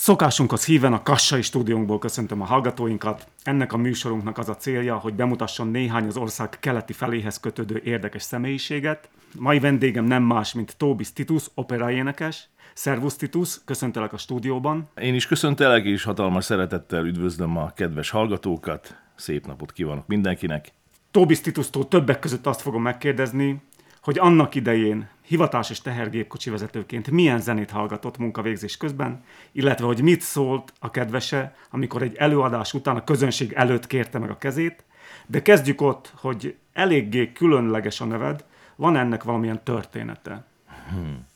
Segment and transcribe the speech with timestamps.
[0.00, 3.26] Szokásunkhoz híven a Kassai stúdiónkból köszöntöm a hallgatóinkat.
[3.42, 8.22] Ennek a műsorunknak az a célja, hogy bemutasson néhány az ország keleti feléhez kötődő érdekes
[8.22, 9.08] személyiséget.
[9.38, 12.48] Mai vendégem nem más, mint Tóbis Titus, operaénekes.
[12.74, 14.88] Szervusz Titus, köszöntelek a stúdióban.
[15.00, 18.96] Én is köszöntelek, és hatalmas szeretettel üdvözlöm a kedves hallgatókat.
[19.14, 20.72] Szép napot kívánok mindenkinek.
[21.10, 23.62] Tóbis Titusztól többek között azt fogom megkérdezni,
[24.02, 30.72] hogy annak idején hivatásos tehergépkocsi vezetőként milyen zenét hallgatott munkavégzés közben, illetve hogy mit szólt
[30.78, 34.84] a kedvese, amikor egy előadás után a közönség előtt kérte meg a kezét,
[35.26, 38.44] de kezdjük ott, hogy eléggé különleges a neved,
[38.76, 40.44] van ennek valamilyen története?
[40.90, 41.26] Hmm.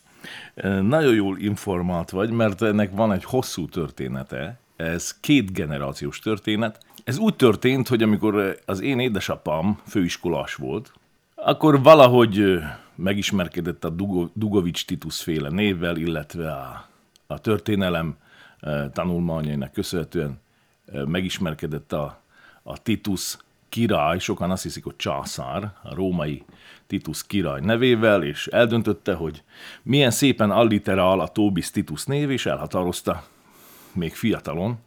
[0.89, 6.79] Nagyon jól informált vagy, mert ennek van egy hosszú története, ez két generációs történet.
[7.05, 10.93] Ez úgy történt, hogy amikor az én édesapám főiskolás volt,
[11.35, 12.59] akkor valahogy
[12.95, 16.89] megismerkedett a Dugo, Dugovics Titus féle névvel, illetve a,
[17.27, 18.17] a történelem
[18.93, 20.41] tanulmányainak köszönhetően
[21.07, 22.21] megismerkedett a,
[22.63, 23.37] a Titus
[23.69, 26.45] király, sokan azt hiszik, hogy császár, a római
[26.87, 29.43] Titus király nevével, és eldöntötte, hogy
[29.83, 33.25] milyen szépen alliterál a Tobis Titus név, és elhatározta
[33.93, 34.79] még fiatalon,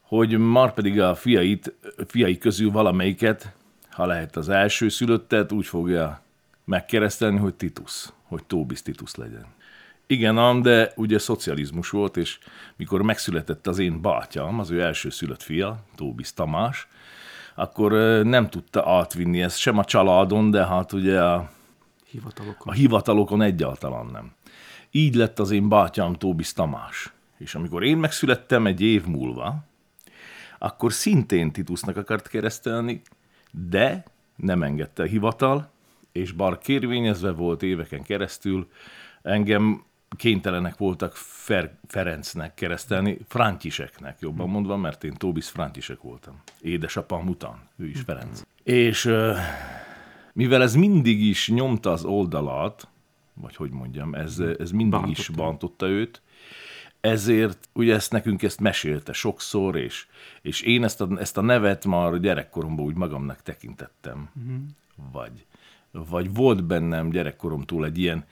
[0.00, 1.74] hogy már pedig a fiait,
[2.06, 3.54] fiai közül valamelyiket
[3.96, 6.20] ha lehet az első szülöttet, úgy fogja
[6.66, 9.46] megkeresztelni, hogy Titus, hogy Tóbis Titus legyen.
[10.06, 12.38] Igen, ám, de ugye szocializmus volt, és
[12.76, 16.88] mikor megszületett az én bátyám, az ő első szülött fia, Tóbis Tamás,
[17.54, 17.92] akkor
[18.24, 21.50] nem tudta átvinni ezt sem a családon, de hát ugye a
[22.04, 24.32] hivatalokon, a hivatalokon egyáltalán nem.
[24.90, 27.12] Így lett az én bátyám Tóbis Tamás.
[27.38, 29.64] És amikor én megszülettem egy év múlva,
[30.58, 33.02] akkor szintén Titusnak akart keresztelni,
[33.50, 34.04] de
[34.36, 35.70] nem engedte a hivatal,
[36.16, 38.68] és bár kérvényezve volt éveken keresztül,
[39.22, 39.84] engem
[40.16, 46.42] kénytelenek voltak Fer- Ferencnek keresztelni, Franciseknek jobban mondva, mert én Tóbis Francisek voltam.
[46.60, 48.42] Édesapám után, ő is Ferenc.
[48.62, 49.10] És
[50.32, 52.88] mivel ez mindig is nyomta az oldalát,
[53.34, 55.20] vagy hogy mondjam, ez, ez mindig Bántotta.
[55.20, 56.22] is bántotta őt,
[57.00, 60.06] ezért ugye ezt nekünk ezt mesélte sokszor, és,
[60.42, 64.30] és én ezt a, ezt a nevet már gyerekkoromban úgy magamnak tekintettem.
[64.34, 64.56] Uh-huh.
[65.12, 65.46] Vagy,
[66.08, 68.24] vagy volt bennem gyerekkoromtól egy ilyen,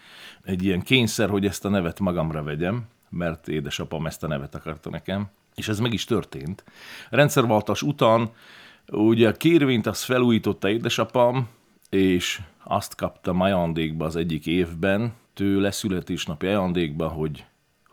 [0.44, 4.90] egy ilyen kényszer, hogy ezt a nevet magamra vegyem, mert édesapám ezt a nevet akarta
[4.90, 6.64] nekem, és ez meg is történt.
[7.10, 8.30] Rendszerváltás után
[8.86, 11.48] ugye a kérvényt azt felújította édesapám,
[11.90, 17.44] és azt kapta ajándékba az egyik évben, tőle születésnapi ajándékba, hogy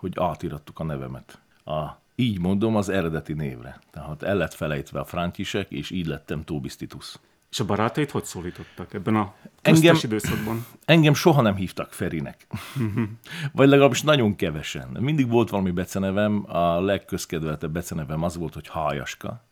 [0.02, 1.40] hogy átirattuk a nevemet.
[1.66, 3.80] A, így mondom az eredeti névre.
[3.92, 7.16] Tehát el lett felejtve a Frantisek, és így lettem Tóbisztitus.
[7.52, 10.66] És a barátait hogy szólítottak ebben a engem, időszakban?
[10.86, 12.48] Engem soha nem hívtak Ferinek.
[13.54, 14.98] Vagy legalábbis nagyon kevesen.
[15.00, 19.44] Mindig volt valami becenevem, a legközkedveltebb becenevem az volt, hogy Hájaska,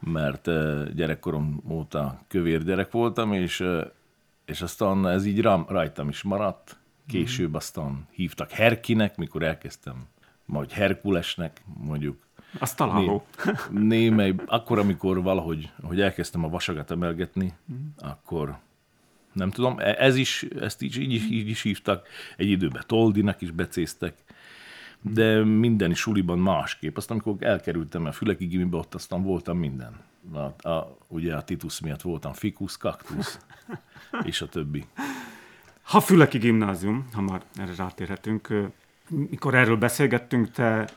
[0.00, 0.44] mert
[0.94, 3.64] gyerekkorom óta kövér gyerek voltam, és,
[4.44, 10.06] és aztán ez így rám, rajtam is maradt, Később aztán hívtak Herkinek, mikor elkezdtem,
[10.44, 12.28] majd Herkulesnek, mondjuk.
[12.58, 13.26] Az találó.
[13.70, 17.76] Né, némely, akkor, amikor valahogy hogy elkezdtem a vasagat emelgetni, mm.
[17.98, 18.58] akkor
[19.32, 23.50] nem tudom, e- ez is, ezt így, így, így is hívtak, egy időben Toldinak is
[23.50, 24.14] becéztek,
[25.00, 26.96] de minden suliban másképp.
[26.96, 30.00] Aztán, amikor elkerültem a Füleki gimibe, ott aztán voltam minden.
[30.32, 33.36] A, a, ugye a Titus miatt voltam Ficus, Cactus,
[34.22, 34.86] és a többi.
[35.82, 38.70] Ha Füleki gimnázium, ha már erre rátérhetünk,
[39.08, 40.88] mikor erről beszélgettünk, te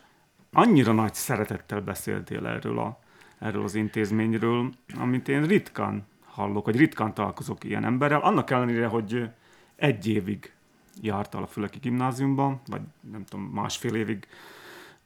[0.54, 3.00] annyira nagy szeretettel beszéltél erről, a,
[3.40, 4.70] erről az intézményről,
[5.00, 9.30] amit én ritkán hallok, vagy ritkán találkozok ilyen emberrel, annak ellenére, hogy
[9.76, 10.54] egy évig
[11.02, 12.82] jártál a Füleki gimnáziumban, vagy
[13.12, 14.28] nem tudom, másfél évig,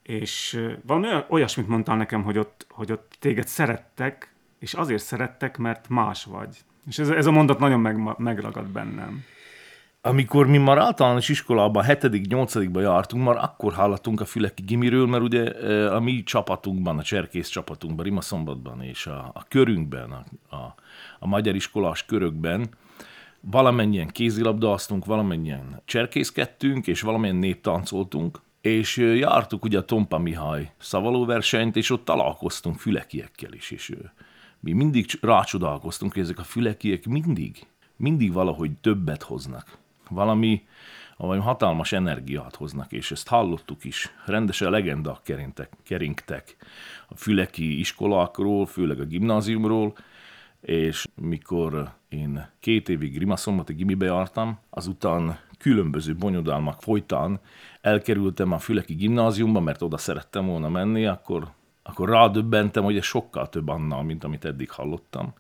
[0.04, 5.90] és valami olyasmit mondtál nekem, hogy ott, hogy ott téged szerettek, és azért szerettek, mert
[5.90, 6.58] más vagy.
[6.88, 9.24] És ez, ez a mondat nagyon meg, megragad bennem
[10.08, 15.44] amikor mi már általános iskolában, 7.-8.-ba jártunk, már akkor hallottunk a Füleki Gimiről, mert ugye
[15.88, 20.76] a mi csapatunkban, a cserkész csapatunkban, Rimaszombatban és a, a körünkben, a, a,
[21.20, 22.70] a magyar iskolás körökben
[23.42, 31.90] valamennyien kézilabdáztunk, valamennyien cserkészkedtünk, és valamennyien néptáncoltunk, és jártuk ugye a Tompa Mihály szavalóversenyt, és
[31.90, 33.96] ott találkoztunk fülekiekkel is, és
[34.60, 39.78] mi mindig rácsodálkoztunk, hogy ezek a fülekiek mindig, mindig valahogy többet hoznak
[40.10, 40.66] valami,
[41.18, 44.14] valami hatalmas energiát hoznak, és ezt hallottuk is.
[44.26, 46.56] Rendesen legendák kerintek, keringtek
[47.08, 49.94] a füleki iskolákról, főleg a gimnáziumról,
[50.62, 57.40] és mikor én két évig Grimaszombati gimibe jártam, azután különböző bonyodalmak folytán
[57.82, 61.48] elkerültem a Füleki gimnáziumba, mert oda szerettem volna menni, akkor,
[61.84, 65.34] akkor rádöbbentem, hogy ez sokkal több annál, mint amit eddig hallottam.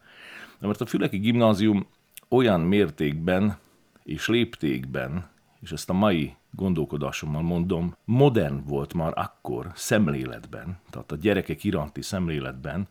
[0.60, 1.88] De mert a Füleki gimnázium
[2.30, 3.58] olyan mértékben
[4.07, 5.27] és léptékben,
[5.59, 12.01] és ezt a mai gondolkodásommal mondom, modern volt már akkor szemléletben, tehát a gyerekek iránti
[12.01, 12.88] szemléletben,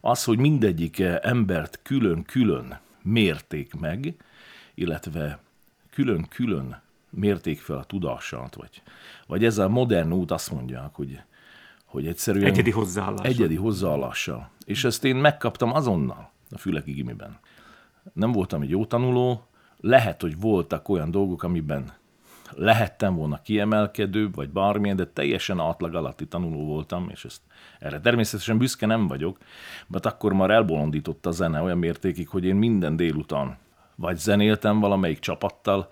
[0.00, 4.14] az, hogy mindegyik embert külön-külön mérték meg,
[4.74, 5.38] illetve
[5.90, 8.82] külön-külön mérték fel a tudását, vagy,
[9.26, 11.20] vagy ez a modern út azt mondják, hogy,
[11.84, 12.46] hogy egyszerűen...
[12.46, 13.26] Egyedi hozzáállással.
[13.26, 14.50] Egyedi hozzáállással.
[14.64, 17.38] És ezt én megkaptam azonnal a Füleki gimiben.
[18.12, 19.46] Nem voltam egy jó tanuló,
[19.82, 21.92] lehet, hogy voltak olyan dolgok, amiben
[22.54, 27.40] lehettem volna kiemelkedő, vagy bármilyen, de teljesen átlag alatti tanuló voltam, és ezt
[27.78, 29.38] erre természetesen büszke nem vagyok,
[29.86, 33.56] mert akkor már elbolondított a zene olyan mértékig, hogy én minden délután
[33.94, 35.88] vagy zenéltem valamelyik csapattal,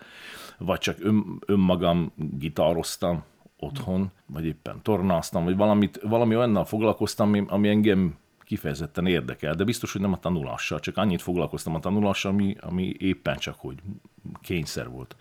[0.59, 3.25] vagy csak ön, önmagam gitároztam
[3.59, 8.17] otthon, vagy éppen tornáztam, vagy valamit, valami olyannal foglalkoztam, ami engem
[8.51, 12.95] kifejezetten érdekel, de biztos, hogy nem a tanulással, csak annyit foglalkoztam a tanulással, ami, ami
[12.99, 13.77] éppen csak, hogy
[14.41, 15.17] kényszer volt.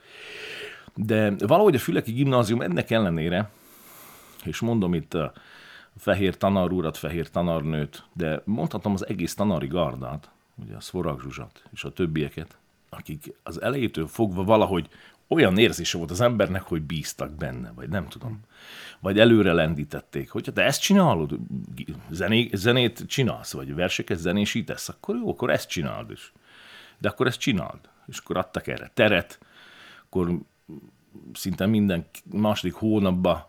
[0.95, 3.49] De valahogy a Füleki gimnázium ennek ellenére,
[4.43, 5.33] és mondom itt a
[5.97, 11.63] fehér tanár urat, fehér tanárnőt, de mondhatom az egész tanári gardát, ugye a Szvorag Zsuzsat
[11.73, 12.57] és a többieket,
[12.89, 14.89] akik az elejétől fogva valahogy
[15.27, 18.39] olyan érzése volt az embernek, hogy bíztak benne, vagy nem tudom.
[18.99, 21.37] Vagy előre lendítették, hogyha te ezt csinálod,
[22.09, 26.33] zené, zenét csinálsz, vagy verseket zenésítesz, akkor jó, akkor ezt csináld is.
[26.97, 27.79] De akkor ezt csináld.
[28.07, 29.39] És akkor adtak erre teret,
[30.05, 30.39] akkor
[31.33, 33.45] szinte minden második hónapban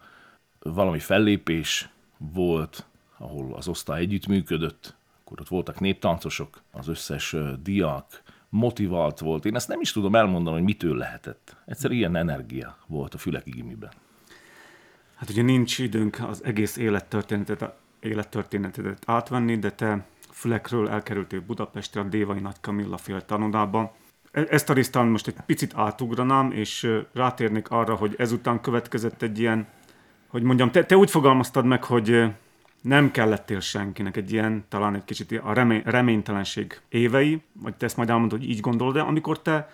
[0.58, 1.88] valami fellépés
[2.18, 2.86] volt,
[3.18, 9.44] ahol az osztály együttműködött, akkor ott voltak néptáncosok, az összes diák motivált volt.
[9.44, 11.56] Én ezt nem is tudom elmondani, hogy mitől lehetett.
[11.66, 13.90] Egyszer ilyen energia volt a Füleki gimiben.
[15.20, 22.04] Hát ugye nincs időnk az egész élettörténetet, élettörténetet átvenni, de te Fülekről elkerültél Budapestre a
[22.04, 23.94] Dévai Nagy Kamilla fél tanodába.
[24.32, 29.38] E- ezt a részt most egy picit átugranám, és rátérnék arra, hogy ezután következett egy
[29.38, 29.66] ilyen,
[30.26, 32.24] hogy mondjam, te, te úgy fogalmaztad meg, hogy
[32.80, 37.96] nem kellettél senkinek egy ilyen, talán egy kicsit a remény, reménytelenség évei, vagy te ezt
[37.96, 39.70] majd elmondod, hogy így gondolod, de amikor te,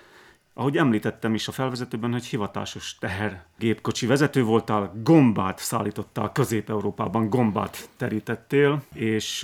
[0.59, 7.89] ahogy említettem is a felvezetőben, hogy hivatásos teher gépkocsi vezető voltál, gombát szállítottál Közép-Európában, gombát
[7.97, 9.43] terítettél, és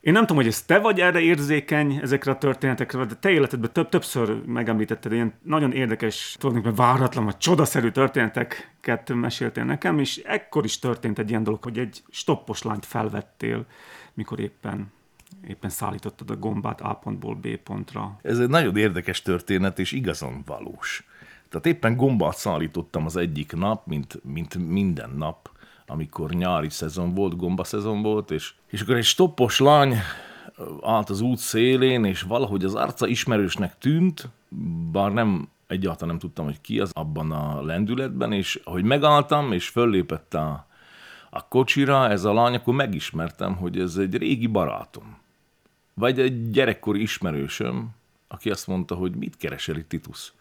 [0.00, 3.72] én nem tudom, hogy ez te vagy erre érzékeny ezekre a történetekre, de te életedben
[3.72, 10.64] több, többször megemlítetted, ilyen nagyon érdekes, tulajdonképpen váratlan, vagy csodaszerű történeteket meséltél nekem, és ekkor
[10.64, 13.66] is történt egy ilyen dolog, hogy egy stoppos lányt felvettél,
[14.14, 14.92] mikor éppen
[15.48, 18.18] éppen szállítottad a gombát A pontból B pontra.
[18.22, 21.06] Ez egy nagyon érdekes történet, és igazán valós.
[21.48, 25.50] Tehát éppen gombát szállítottam az egyik nap, mint, mint minden nap,
[25.86, 29.96] amikor nyári szezon volt, gomba szezon volt, és, és akkor egy stoppos lány
[30.82, 34.28] állt az út szélén, és valahogy az arca ismerősnek tűnt,
[34.92, 39.68] bár nem egyáltalán nem tudtam, hogy ki az abban a lendületben, és ahogy megálltam, és
[39.68, 40.66] föllépett a,
[41.30, 45.16] a kocsira, ez a lány, akkor megismertem, hogy ez egy régi barátom.
[45.94, 47.90] Vagy egy gyerekkori ismerősöm,
[48.28, 50.32] aki azt mondta, hogy mit keresel itt Titus?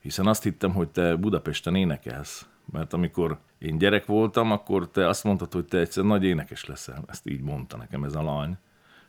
[0.00, 2.46] Hiszen azt hittem, hogy te Budapesten énekelsz.
[2.72, 7.04] Mert amikor én gyerek voltam, akkor te azt mondtad, hogy te egyszer nagy énekes leszel.
[7.06, 8.56] Ezt így mondta nekem ez a lány.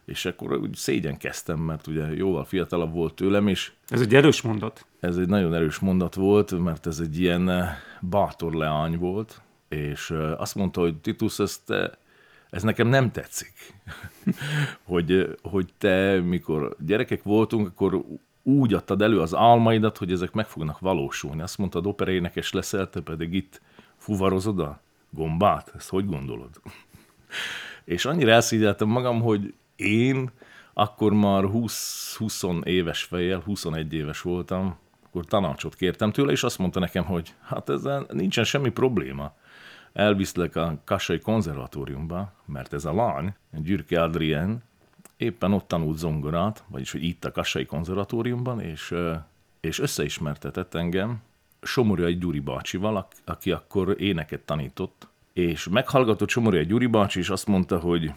[0.06, 3.72] És akkor úgy szégyenkeztem, mert ugye jóval fiatalabb volt tőlem, és...
[3.88, 4.86] Ez egy erős mondat.
[5.00, 10.10] Ez egy nagyon erős mondat volt, mert ez egy ilyen eh, bátor leány volt, és
[10.10, 11.90] eh, azt mondta, hogy Titus, ezt, eh,
[12.50, 13.54] ez nekem nem tetszik.
[14.84, 18.04] hogy, hogy te, mikor gyerekek voltunk, akkor
[18.44, 21.42] úgy adtad elő az álmaidat, hogy ezek meg fognak valósulni.
[21.42, 23.62] Azt mondtad, operénekes leszel, te pedig itt
[23.98, 25.72] fuvarozod a gombát?
[25.76, 26.50] Ezt hogy gondolod?
[27.86, 30.32] és annyira elszígyeltem magam, hogy én
[30.74, 36.58] akkor már 20, 20 éves fejjel, 21 éves voltam, akkor tanácsot kértem tőle, és azt
[36.58, 39.34] mondta nekem, hogy hát ezzel nincsen semmi probléma.
[39.96, 44.64] Elviszlek a Kassai konzervatóriumba, mert ez a lány, Gyürke Adrien,
[45.18, 48.94] éppen ott tanult zongorát, vagyis hogy itt a Kassai konzervatóriumban, és,
[49.60, 51.22] és összeismertetett engem
[51.62, 57.80] Somorai Gyuri bácsival, aki akkor éneket tanított, és meghallgatott Somorai Gyuri bácsi, és azt mondta,
[57.80, 58.14] hogy,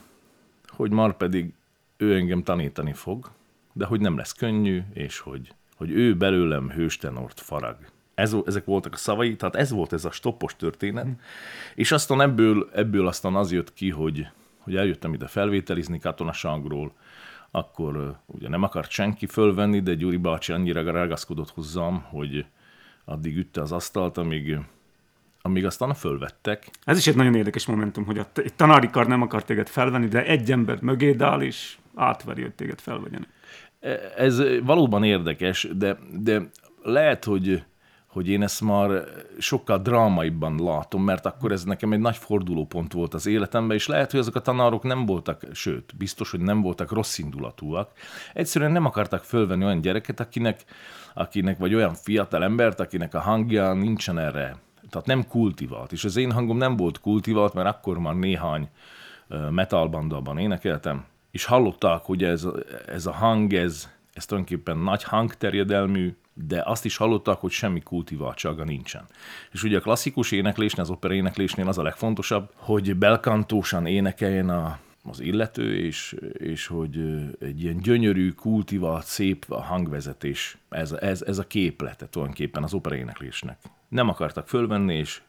[0.66, 1.52] hogy már pedig
[1.96, 3.30] ő engem tanítani fog,
[3.72, 7.76] de hogy nem lesz könnyű, és hogy, hogy ő belőlem hőstenort farag.
[8.18, 11.12] Ez, ezek voltak a szavai, tehát ez volt ez a stoppos történet, mm.
[11.74, 14.26] és aztán ebből, ebből aztán az jött ki, hogy,
[14.58, 16.92] hogy eljöttem ide felvételizni katonaságról,
[17.50, 22.46] akkor ugye nem akart senki fölvenni, de Gyuri bácsi annyira ragaszkodott hozzám, hogy
[23.04, 24.58] addig ütte az asztalt, amíg,
[25.42, 26.70] amíg aztán fölvettek.
[26.84, 30.08] Ez is egy nagyon érdekes momentum, hogy a egy tanári kar nem akar téged felvenni,
[30.08, 33.28] de egy ember mögé áll, és átveri, hogy téged felvegyenek.
[34.16, 36.42] Ez valóban érdekes, de, de
[36.82, 37.62] lehet, hogy,
[38.18, 39.04] hogy én ezt már
[39.38, 44.10] sokkal drámaibban látom, mert akkor ez nekem egy nagy fordulópont volt az életemben, és lehet,
[44.10, 47.90] hogy azok a tanárok nem voltak, sőt, biztos, hogy nem voltak rossz indulatúak.
[48.34, 50.64] Egyszerűen nem akartak fölvenni olyan gyereket, akinek,
[51.14, 54.56] akinek vagy olyan fiatal embert, akinek a hangja nincsen erre,
[54.90, 55.92] tehát nem kultivált.
[55.92, 58.68] És az én hangom nem volt kultivált, mert akkor már néhány
[59.50, 62.46] metalbandában énekeltem, és hallották, hogy ez,
[62.86, 66.16] ez a hang, ez, ez tulajdonképpen nagy hangterjedelmű,
[66.46, 69.04] de azt is hallottak, hogy semmi kultiváltsága nincsen.
[69.52, 74.78] És ugye a klasszikus éneklésnél, az opera éneklésnél az a legfontosabb, hogy belkantósan énekeljen a,
[75.04, 76.98] az illető, és, és hogy
[77.40, 82.96] egy ilyen gyönyörű, kultivált, szép a hangvezetés, ez, ez, ez a képlete tulajdonképpen az opera
[82.96, 83.58] éneklésnek.
[83.88, 85.20] Nem akartak fölvenni, és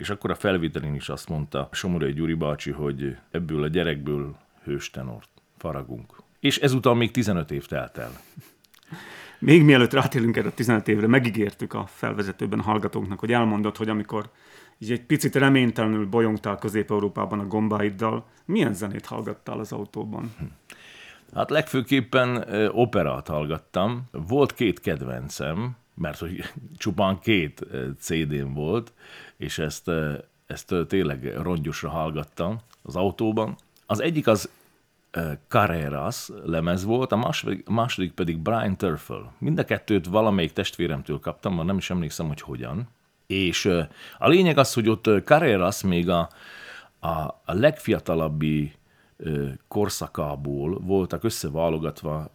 [0.00, 5.28] és akkor a felvételén is azt mondta Somorai Gyuri bácsi, hogy ebből a gyerekből hőstenort
[5.56, 6.22] faragunk.
[6.38, 8.20] És ezután még 15 év telt el.
[9.40, 13.88] Még mielőtt rátérünk erre a 15 évre, megígértük a felvezetőben a hallgatóknak, hogy elmondod, hogy
[13.88, 14.30] amikor
[14.78, 20.34] így egy picit reménytelenül bolyongtál Közép-Európában a gombáiddal, milyen zenét hallgattál az autóban?
[21.34, 24.02] Hát legfőképpen operát hallgattam.
[24.10, 26.44] Volt két kedvencem, mert hogy
[26.78, 27.66] csupán két
[27.98, 28.92] CD-m volt,
[29.36, 29.90] és ezt,
[30.46, 33.56] ezt tényleg rongyosra hallgattam az autóban.
[33.86, 34.50] Az egyik az
[35.48, 39.32] Carreras lemez volt, a második, második pedig Brian Turfel.
[39.38, 42.88] Mind a kettőt valamelyik testvéremtől kaptam, már nem is emlékszem, hogy hogyan.
[43.26, 43.64] És
[44.18, 46.28] a lényeg az, hogy ott Carreras még a,
[46.98, 47.08] a,
[47.44, 48.72] a legfiatalabbi
[49.68, 52.32] korszakából voltak összeválogatva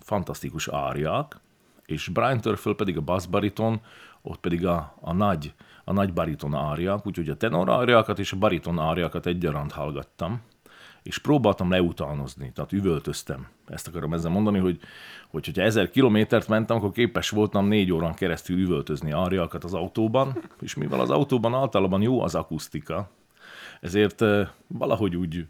[0.00, 1.40] fantasztikus árják,
[1.86, 3.80] és Brian Turfel pedig a bassbariton,
[4.22, 8.36] ott pedig a, a nagy, a nagy bariton árják, úgyhogy a tenor árjákat és a
[8.36, 10.42] bariton árjákat egyaránt hallgattam
[11.02, 13.48] és próbáltam leutánozni, tehát üvöltöztem.
[13.66, 14.80] Ezt akarom ezzel mondani, hogy,
[15.28, 20.42] hogy hogyha ezer kilométert mentem, akkor képes voltam négy órán keresztül üvöltözni árjakat az autóban,
[20.60, 23.10] és mivel az autóban általában jó az akusztika,
[23.80, 24.24] ezért
[24.66, 25.46] valahogy úgy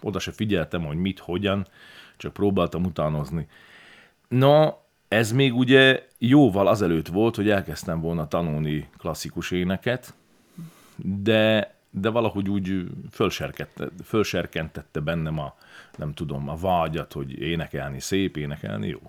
[0.00, 1.66] oda se figyeltem, hogy mit, hogyan,
[2.16, 3.46] csak próbáltam utánozni.
[4.28, 4.68] No,
[5.08, 10.14] ez még ugye jóval azelőtt volt, hogy elkezdtem volna tanulni klasszikus éneket,
[10.96, 12.86] de de valahogy úgy
[14.02, 15.54] fölserkentette bennem a,
[15.96, 19.00] nem tudom, a vágyat, hogy énekelni szép, énekelni jó.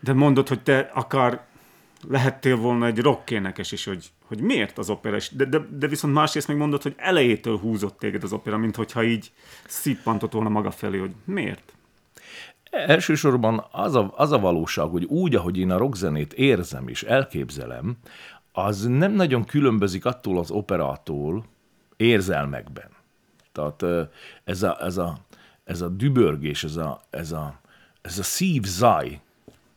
[0.00, 1.48] De mondod, hogy te akar
[2.08, 6.48] lehettél volna egy rockénekes is, hogy, hogy miért az opera, de, de, de viszont másrészt
[6.48, 9.32] még mondod, hogy elejétől húzott téged az opera, mint hogyha így
[9.66, 11.72] szippantott volna maga felé, hogy miért?
[12.70, 17.96] Elsősorban az a, az a valóság, hogy úgy, ahogy én a rockzenét érzem és elképzelem,
[18.52, 21.44] az nem nagyon különbözik attól az operától,
[22.00, 22.88] érzelmekben.
[23.52, 24.10] Tehát
[24.44, 25.18] ez a, ez a,
[25.64, 27.60] ez a dübörgés, ez a, ez a,
[28.00, 29.20] ez a szívzaj,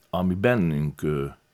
[0.10, 1.02] ami bennünk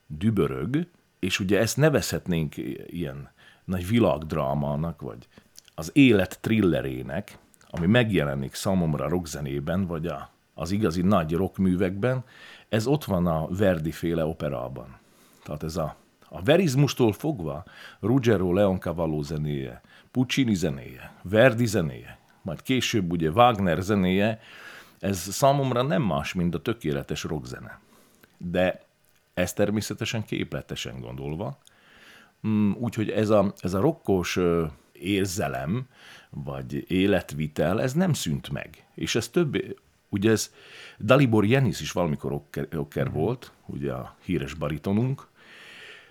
[0.06, 0.86] dübörög,
[1.18, 3.30] és ugye ezt nevezhetnénk ilyen
[3.64, 5.28] nagy világdrámának, vagy
[5.74, 7.38] az élet thrillerének,
[7.70, 12.24] ami megjelenik számomra rockzenében, vagy a, az igazi nagy rockművekben,
[12.68, 14.98] ez ott van a Verdi féle operában.
[15.42, 15.96] Tehát ez a,
[16.28, 17.64] a verizmustól fogva
[18.00, 24.40] Ruggero Leoncavallo zenéje, Puccini zenéje, Verdi zenéje, majd később ugye Wagner zenéje,
[24.98, 27.80] ez számomra nem más, mint a tökéletes rockzene.
[28.38, 28.82] De
[29.34, 31.58] ez természetesen képletesen gondolva,
[32.46, 34.38] mm, úgyhogy ez a, ez a rokkos
[34.92, 35.86] érzelem,
[36.30, 38.86] vagy életvitel, ez nem szűnt meg.
[38.94, 39.76] És ez több,
[40.08, 40.52] ugye ez
[40.98, 45.28] Dalibor Jenis is valamikor rocker, rocker volt, ugye a híres baritonunk,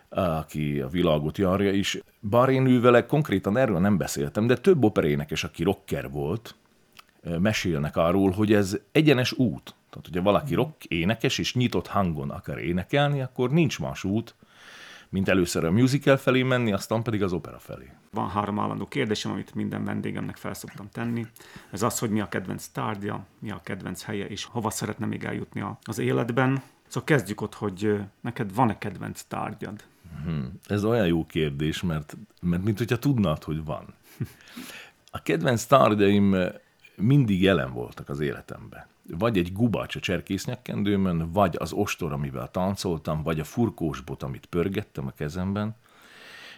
[0.09, 1.99] aki a világot járja is.
[2.19, 6.55] Bár én vele konkrétan erről nem beszéltem, de több operénekes, aki rocker volt,
[7.39, 9.75] mesélnek arról, hogy ez egyenes út.
[9.89, 14.35] Tehát, hogyha valaki rock énekes és nyitott hangon akar énekelni, akkor nincs más út,
[15.09, 17.89] mint először a musical felé menni, aztán pedig az opera felé.
[18.11, 21.25] Van három állandó kérdésem, amit minden vendégemnek felszoktam tenni.
[21.71, 25.23] Ez az, hogy mi a kedvenc tárgya, mi a kedvenc helye, és hova szeretne még
[25.23, 26.61] eljutni az életben.
[26.87, 29.83] Szóval kezdjük ott, hogy neked van-e kedvenc tárgyad?
[30.23, 30.59] Hmm.
[30.65, 33.93] Ez olyan jó kérdés, mert, mert mint hogyha tudnád, hogy van.
[35.11, 36.51] A kedvenc tárgyaim eh,
[36.95, 38.85] mindig jelen voltak az életemben.
[39.17, 45.07] Vagy egy gubacs a cserkésznyakkendőmön, vagy az ostor, amivel táncoltam, vagy a furkósbot, amit pörgettem
[45.07, 45.75] a kezemben,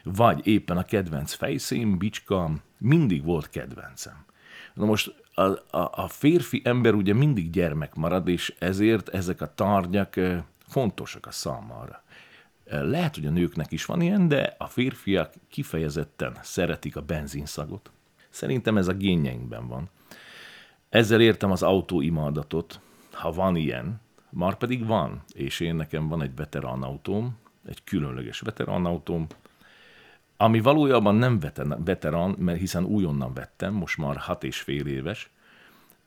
[0.03, 4.25] vagy éppen a kedvenc fejszém, bicskam, mindig volt kedvencem.
[4.73, 9.53] Na most a, a, a férfi ember ugye mindig gyermek marad, és ezért ezek a
[9.53, 12.03] tárgyak eh, fontosak a számára
[12.71, 17.91] Lehet, hogy a nőknek is van ilyen, de a férfiak kifejezetten szeretik a benzinszagot.
[18.29, 19.89] Szerintem ez a génjeinkben van.
[20.89, 22.79] Ezzel értem az autó imadatot,
[23.11, 27.37] ha van ilyen, már pedig van, és én nekem van egy veterán autóm,
[27.67, 29.27] egy különleges veterán autóm,
[30.37, 31.39] ami valójában nem
[31.83, 35.29] veterán, mert hiszen újonnan vettem, most már hat és fél éves,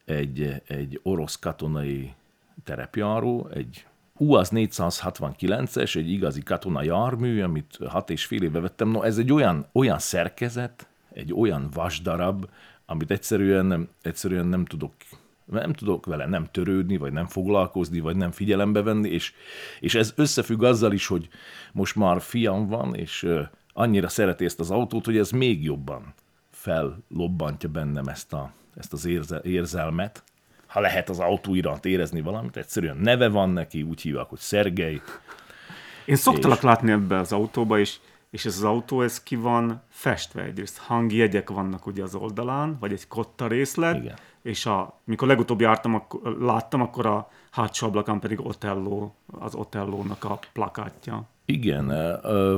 [0.04, 2.14] egy, egy orosz katonai
[2.64, 3.86] terepjáró, egy
[4.18, 8.88] UAZ 469-es, egy igazi katona jármű, amit hat és fél éve vettem.
[8.88, 12.48] No, ez egy olyan, olyan szerkezet, egy olyan vasdarab,
[12.86, 14.92] amit egyszerűen nem, egyszerűen nem tudok
[15.44, 19.32] nem tudok vele nem törődni, vagy nem foglalkozni, vagy nem figyelembe venni, és,
[19.80, 21.28] és ez összefügg azzal is, hogy
[21.72, 23.28] most már fiam van, és
[23.72, 26.14] annyira szereti ezt az autót, hogy ez még jobban
[26.50, 30.22] fellobbantja bennem ezt, a, ezt az érze, érzelmet.
[30.74, 35.00] Ha lehet az autó iránt érezni valamit, egyszerűen neve van neki, úgy hívják, hogy Szergej.
[36.04, 36.62] Én szoktalak és...
[36.62, 37.96] látni ebbe az autóba, és,
[38.30, 40.78] és ez az autó, ez ki van festve egyrészt.
[40.78, 44.16] Hangjegyek vannak ugye az oldalán, vagy egy kotta részlet, Igen.
[44.42, 50.24] és a, mikor legutóbb jártam, akkor, láttam, akkor a hátsó ablakán pedig Otello, az Otellónak
[50.24, 51.28] a plakátja.
[51.46, 51.86] Igen,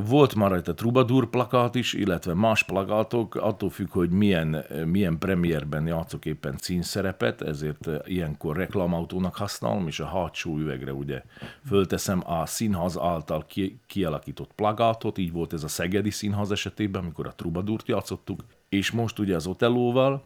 [0.05, 5.87] volt már egy Trubadur plakát is, illetve más plakátok, attól függ, hogy milyen, milyen premierben
[5.87, 11.23] játszok éppen címszerepet, ezért ilyenkor reklamautónak használom, és a hátsó üvegre ugye
[11.67, 17.27] fölteszem a színház által ki, kialakított plakátot, így volt ez a Szegedi Színház esetében, amikor
[17.27, 20.25] a Trubadurt játszottuk, és most ugye az Otellóval,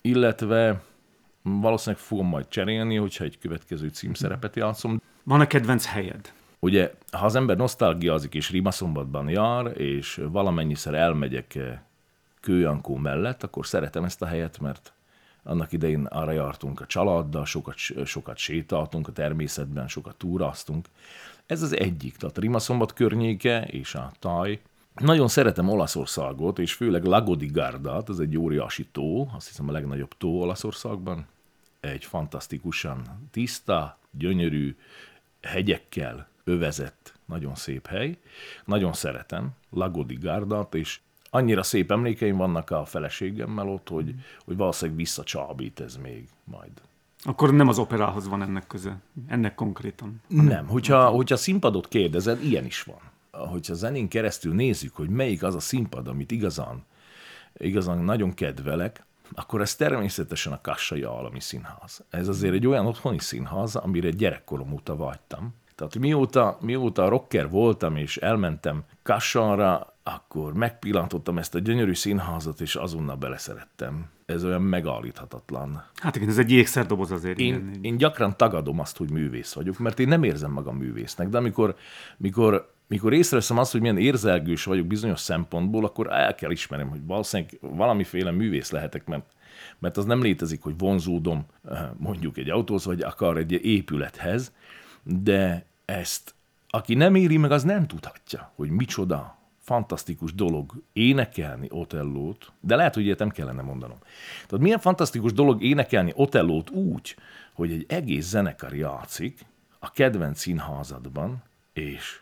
[0.00, 0.82] illetve
[1.42, 5.02] valószínűleg fogom majd cserélni, hogyha egy következő címszerepet játszom.
[5.22, 6.32] Van a kedvenc helyed?
[6.60, 11.78] Ugye, ha az ember nosztalgiazik és Rimaszombatban jár, és valamennyiszer elmegyek eh,
[12.40, 14.92] Kőjankó mellett, akkor szeretem ezt a helyet, mert
[15.42, 20.88] annak idején arra jártunk a családdal, sokat, sokat sétáltunk a természetben, sokat túráztunk.
[21.46, 24.60] Ez az egyik, tehát Rimaszombat környéke és a taj.
[24.94, 30.16] Nagyon szeretem Olaszországot, és főleg Lagodi Gardát, ez egy óriási tó, azt hiszem a legnagyobb
[30.18, 31.26] tó Olaszországban.
[31.80, 34.76] Egy fantasztikusan tiszta, gyönyörű,
[35.40, 38.18] hegyekkel övezett, nagyon szép hely.
[38.64, 44.98] Nagyon szeretem Lagodi Gardát, és annyira szép emlékeim vannak a feleségemmel ott, hogy, hogy valószínűleg
[44.98, 46.72] visszacsábít ez még majd.
[47.22, 50.22] Akkor nem az operához van ennek köze, ennek konkrétan.
[50.28, 53.00] Nem, hogyha, hogyha színpadot kérdezed, ilyen is van.
[53.48, 56.84] Hogyha zenén keresztül nézzük, hogy melyik az a színpad, amit igazán,
[57.56, 62.04] igazán nagyon kedvelek, akkor ez természetesen a Kassai Alami Színház.
[62.10, 65.54] Ez azért egy olyan otthoni színház, amire gyerekkorom óta vágytam.
[65.88, 72.74] Tehát mióta, mióta rocker voltam, és elmentem Kassanra, akkor megpillantottam ezt a gyönyörű színházat, és
[72.74, 74.06] azonnal beleszerettem.
[74.26, 75.84] Ez olyan megállíthatatlan.
[75.94, 77.38] Hát igen, ez egy ékszerdoboz azért.
[77.38, 77.78] Én, igen.
[77.82, 81.74] én gyakran tagadom azt, hogy művész vagyok, mert én nem érzem magam művésznek, de amikor,
[82.16, 87.06] mikor, mikor észreveszem azt, hogy milyen érzelgős vagyok bizonyos szempontból, akkor el kell ismernem, hogy
[87.06, 89.24] valószínűleg valamiféle művész lehetek, mert
[89.78, 94.52] mert az nem létezik, hogy vonzódom eh, mondjuk egy autóhoz, vagy akar egy épülethez,
[95.02, 96.34] de ezt,
[96.68, 102.94] aki nem éri meg, az nem tudhatja, hogy micsoda fantasztikus dolog énekelni Otellót, de lehet,
[102.94, 103.98] hogy ilyet nem kellene mondanom.
[104.46, 107.16] Tehát milyen fantasztikus dolog énekelni Otellót úgy,
[107.52, 109.46] hogy egy egész zenekar játszik
[109.78, 112.20] a kedvenc színházadban, és,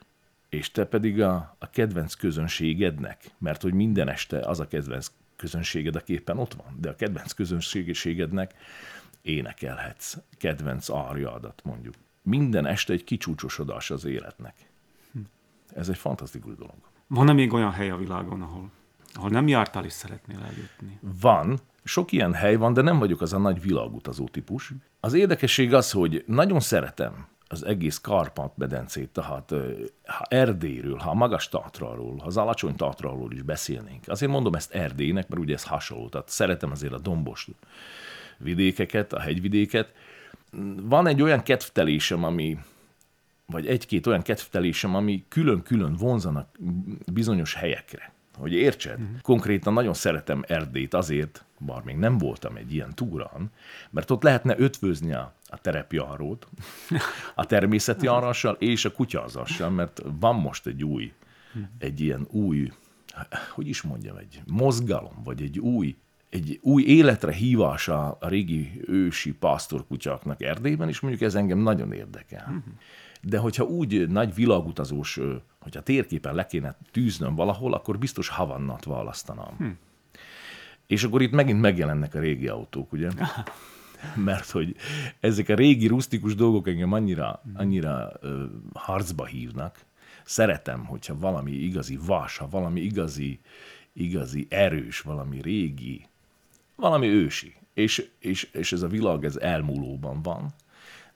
[0.49, 5.97] és te pedig a, a kedvenc közönségednek, mert hogy minden este az a kedvenc közönséged,
[5.97, 8.55] aki éppen ott van, de a kedvenc közönségednek
[9.23, 11.95] énekelhetsz kedvenc árjadat mondjuk
[12.29, 14.55] minden este egy kicsúcsosodás az életnek.
[15.75, 16.77] Ez egy fantasztikus dolog.
[17.07, 18.71] Van-e még olyan hely a világon, ahol,
[19.13, 20.99] ahol nem jártál és szeretnél eljutni?
[21.21, 21.59] Van.
[21.85, 24.73] Sok ilyen hely van, de nem vagyok az a nagy világutazó típus.
[25.01, 29.51] Az érdekesség az, hogy nagyon szeretem az egész Karpat-medencét, tehát
[30.05, 34.05] ha Erdélyről, ha a magas Tatraról, ha az alacsony Tatraról is beszélnénk.
[34.07, 37.49] Azért mondom ezt Erdélynek, mert ugye ez hasonló, tehát szeretem azért a dombos
[38.39, 39.93] vidékeket, a hegyvidéket,
[40.83, 42.59] van egy olyan kedvtelésem, ami,
[43.47, 46.59] vagy egy-két olyan kedvtelésem, ami külön-külön vonzanak
[47.13, 48.13] bizonyos helyekre.
[48.39, 49.01] Hogy értsed?
[49.01, 49.21] Uh-huh.
[49.23, 53.51] Konkrétan nagyon szeretem Erdélyt azért, bár még nem voltam egy ilyen túrán,
[53.91, 56.47] mert ott lehetne ötvözni a, a terepjárót,
[57.35, 61.13] a természeti arrassal és a kutyazassal, mert van most egy új,
[61.79, 62.73] egy ilyen új,
[63.51, 65.97] hogy is mondjam, egy mozgalom, vagy egy új
[66.31, 72.63] egy új életre hívása a régi ősi pásztorkutyáknak Erdélyben, és mondjuk ez engem nagyon érdekel.
[73.23, 75.21] De hogyha úgy nagy világutazós,
[75.61, 79.55] hogyha térképen le kéne tűznöm valahol, akkor biztos Havannat választanám.
[79.59, 79.67] Hm.
[80.87, 83.11] És akkor itt megint megjelennek a régi autók, ugye?
[84.15, 84.77] Mert hogy
[85.21, 88.43] ezek a régi rustikus dolgok engem annyira, annyira uh,
[88.75, 89.87] harcba hívnak.
[90.25, 93.41] szeretem, hogyha valami igazi vas, ha valami igazi,
[93.93, 96.07] igazi erős, valami régi,
[96.79, 97.55] valami ősi.
[97.75, 100.55] És, és, és ez a világ, ez elmúlóban van.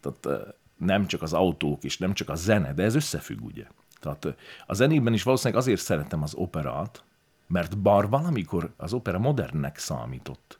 [0.00, 3.66] Tehát nem csak az autók és nem csak a zene, de ez összefügg, ugye?
[4.00, 7.04] Tehát a zenében is valószínűleg azért szeretem az operát,
[7.46, 10.58] mert bar valamikor az opera modernnek számított.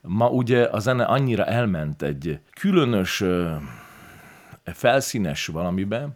[0.00, 3.24] Ma ugye a zene annyira elment egy különös,
[4.64, 6.08] felszínes valamibe,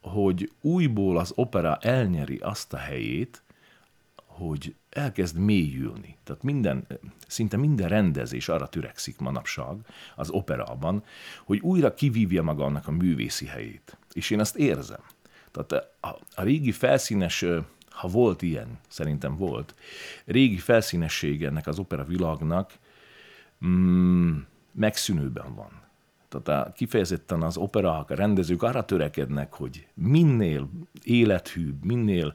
[0.00, 3.42] hogy újból az opera elnyeri azt a helyét,
[4.36, 6.16] hogy elkezd mélyülni.
[6.24, 6.86] Tehát minden,
[7.26, 9.76] szinte minden rendezés arra törekszik manapság
[10.16, 11.04] az operában,
[11.44, 13.96] hogy újra kivívja maga annak a művészi helyét.
[14.12, 15.00] És én ezt érzem.
[15.50, 17.44] Tehát a, a régi felszínes,
[17.90, 19.74] ha volt ilyen, szerintem volt,
[20.24, 22.72] régi felszínesség ennek az opera világnak
[23.66, 24.38] mm,
[24.72, 25.82] megszűnőben van.
[26.28, 30.70] Tehát a, kifejezetten az operák, a rendezők arra törekednek, hogy minél
[31.02, 32.34] élethűbb, minél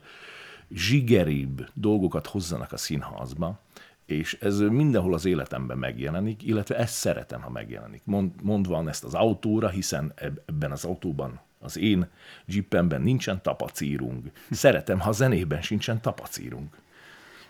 [0.70, 3.60] zsigeribb dolgokat hozzanak a színházba,
[4.06, 8.02] és ez mindenhol az életemben megjelenik, illetve ezt szeretem, ha megjelenik.
[8.04, 10.14] Mond, mondva ezt az autóra, hiszen
[10.46, 12.08] ebben az autóban az én
[12.46, 14.32] jeepemben nincsen tapacírunk.
[14.52, 16.78] Szeretem, ha zenében sincsen tapacírunk.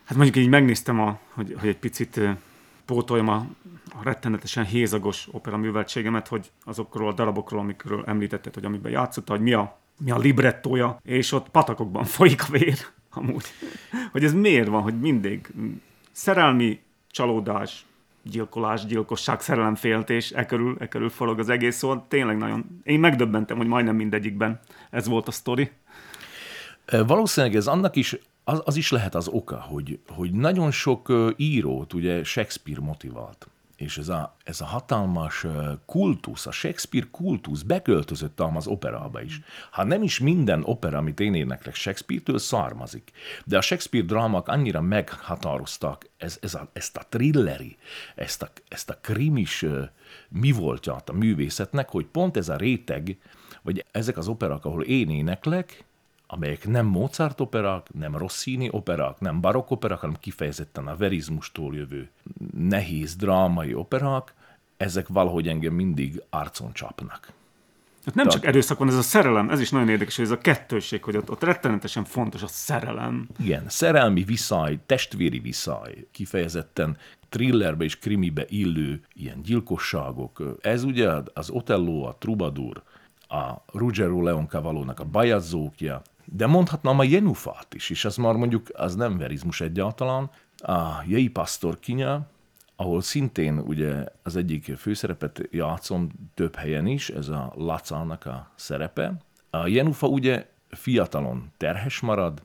[0.03, 2.19] Hát mondjuk így megnéztem, a, hogy, hogy egy picit
[2.85, 3.47] pótoljam a,
[3.89, 9.41] a rettenetesen hézagos opera műveltségemet, hogy azokról a darabokról, amikről említetted, hogy amiben játszott, hogy
[9.41, 12.77] mi a, mi a librettója, és ott patakokban folyik a vér,
[13.17, 13.45] amúgy.
[14.11, 15.53] hogy ez miért van, hogy mindig
[16.11, 16.79] szerelmi
[17.11, 17.85] csalódás,
[18.23, 23.57] gyilkolás, gyilkosság, szerelemféltés, e körül, e körül forog az egész, szóval tényleg nagyon, én megdöbbentem,
[23.57, 25.71] hogy majdnem mindegyikben ez volt a sztori.
[27.07, 31.93] Valószínűleg ez annak is, az, az is lehet az oka, hogy, hogy nagyon sok írót
[31.93, 35.45] ugye Shakespeare motivált és ez a, ez a hatalmas
[35.85, 39.41] kultusz, a Shakespeare kultusz beköltözött ám az operába is.
[39.71, 43.11] Ha nem is minden opera, amit én éneklek, Shakespeare-től származik,
[43.45, 47.77] de a Shakespeare drámák annyira meghatároztak ez, ez a, ezt a thrilleri,
[48.15, 49.65] ezt a, ezt a krimis
[50.29, 53.17] mi voltját a művészetnek, hogy pont ez a réteg,
[53.61, 55.85] vagy ezek az operák, ahol én éneklek,
[56.27, 62.09] amelyek nem Mozart operák, nem Rossini operák, nem barokk operák, hanem kifejezetten a verizmustól jövő
[62.57, 64.33] nehéz drámai operák,
[64.77, 67.31] ezek valahogy engem mindig arcon csapnak.
[68.05, 70.37] Hát nem csak erőszak van, ez a szerelem, ez is nagyon érdekes, hogy ez a
[70.37, 73.27] kettőség, hogy ott, ott rettenetesen fontos a szerelem.
[73.39, 76.97] Igen, szerelmi viszály, testvéri viszály, kifejezetten
[77.29, 80.57] thrillerbe és krimibe illő ilyen gyilkosságok.
[80.61, 82.81] Ez ugye az Otello, a Troubadour,
[83.27, 88.69] a Ruggero Leon Cavalónak a Bajazzókja, de mondhatnám a Jenufát is, és az már mondjuk
[88.73, 90.29] az nem verizmus egyáltalán.
[90.57, 92.27] A Jei Pastorkinya,
[92.75, 99.13] ahol szintén ugye az egyik főszerepet játszom több helyen is, ez a Lacának a szerepe.
[99.49, 102.41] A Jenufa ugye fiatalon terhes marad,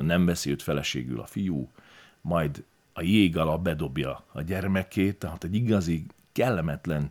[0.00, 1.68] nem veszi őt feleségül a fiú,
[2.20, 7.10] majd a jég alá bedobja a gyermekét, tehát egy igazi kellemetlen,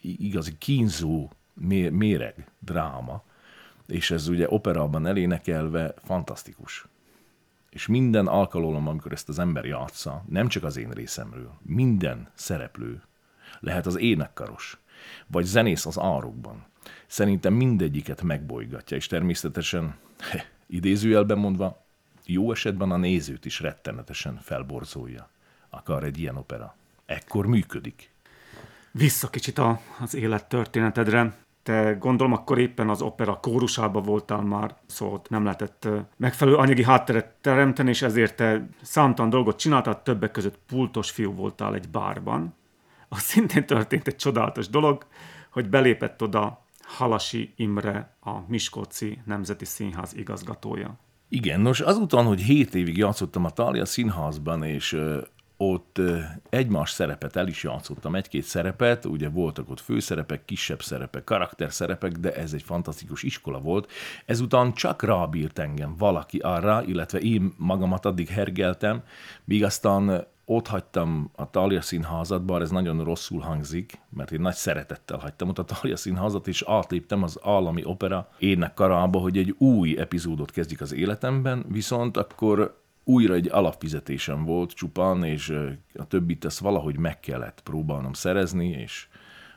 [0.00, 1.30] igazi kínzó
[1.90, 3.22] méreg, dráma
[3.90, 6.86] és ez ugye operában elénekelve fantasztikus.
[7.70, 13.02] És minden alkalom, amikor ezt az ember játsza, nem csak az én részemről, minden szereplő,
[13.60, 14.78] lehet az énekkaros,
[15.26, 16.64] vagy zenész az árokban,
[17.06, 19.94] szerintem mindegyiket megbolygatja, és természetesen,
[20.66, 21.84] idézőjelben mondva,
[22.24, 25.30] jó esetben a nézőt is rettenetesen felborzolja.
[25.70, 26.76] Akar egy ilyen opera.
[27.06, 28.10] Ekkor működik.
[28.90, 31.34] Vissza kicsit a, az élettörténetedre.
[31.70, 37.34] Te gondolom akkor éppen az opera kórusában voltál már, szóval nem lehetett megfelelő anyagi hátteret
[37.40, 42.54] teremteni, és ezért te számtalan dolgot csináltál, többek között pultos fiú voltál egy bárban.
[43.08, 45.06] Az szintén történt egy csodálatos dolog,
[45.50, 50.98] hogy belépett oda Halasi Imre, a Miskolci Nemzeti Színház igazgatója.
[51.28, 54.96] Igen, nos azután, hogy 7 évig játszottam a Talia Színházban, és
[55.62, 56.00] ott
[56.48, 62.34] egymás szerepet el is játszottam, egy-két szerepet, ugye voltak ott főszerepek, kisebb szerepek, karakterszerepek, de
[62.34, 63.90] ez egy fantasztikus iskola volt.
[64.26, 69.02] Ezután csak rábírt engem valaki arra, illetve én magamat addig hergeltem,
[69.44, 74.54] míg aztán ott hagytam a Talia színházat, bár ez nagyon rosszul hangzik, mert én nagy
[74.54, 79.54] szeretettel hagytam ott a Talia színházat, és átléptem az állami opera ének karába, hogy egy
[79.58, 85.48] új epizódot kezdjük az életemben, viszont akkor újra egy alapfizetésem volt csupán, és
[85.94, 89.08] a többit ezt valahogy meg kellett próbálnom szerezni, és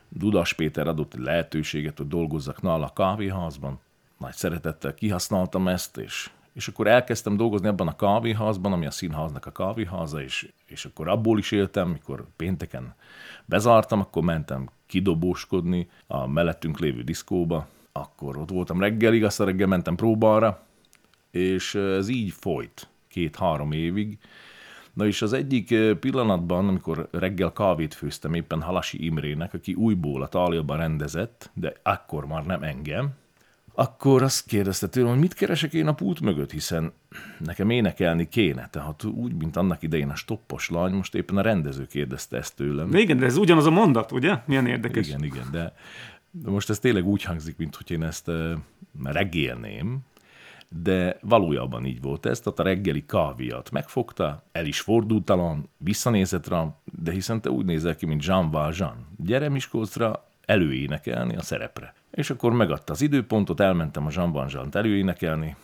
[0.10, 3.80] Dudas Péter adott egy lehetőséget, hogy dolgozzak nála a kávéházban.
[4.18, 9.46] Nagy szeretettel kihasználtam ezt, és, és akkor elkezdtem dolgozni abban a kávéházban, ami a színháznak
[9.46, 12.96] a kávéháza, és, és akkor abból is éltem, mikor pénteken
[13.46, 19.96] bezártam, akkor mentem kidobóskodni a mellettünk lévő diszkóba, akkor ott voltam reggelig, aztán reggel mentem
[19.96, 20.64] próbára,
[21.32, 24.18] és ez így folyt két-három évig.
[24.94, 30.28] Na és az egyik pillanatban, amikor reggel kávét főztem éppen Halasi Imrének, aki újból a
[30.28, 33.10] Táliaban rendezett, de akkor már nem engem,
[33.76, 36.92] akkor azt kérdezte tőlem, hogy mit keresek én a pult mögött, hiszen
[37.38, 38.68] nekem énekelni kéne.
[38.72, 42.90] Tehát úgy, mint annak idején a stoppos lány, most éppen a rendező kérdezte ezt tőlem.
[42.90, 44.38] De igen, de ez ugyanaz a mondat, ugye?
[44.46, 45.08] Milyen érdekes.
[45.08, 45.74] Igen, igen, de,
[46.32, 48.52] de most ez tényleg úgy hangzik, mint hogy én ezt uh,
[49.04, 50.00] regélném,
[50.82, 56.48] de valójában így volt ez, tehát a reggeli káviat megfogta, el is fordult talán, visszanézett
[56.48, 59.08] rá, de hiszen te úgy nézel ki, mint Jean Valjean.
[59.18, 61.94] Gyere Miskolcra előénekelni a szerepre.
[62.12, 65.56] És akkor megadta az időpontot, elmentem a Jean Valjean-t előénekelni,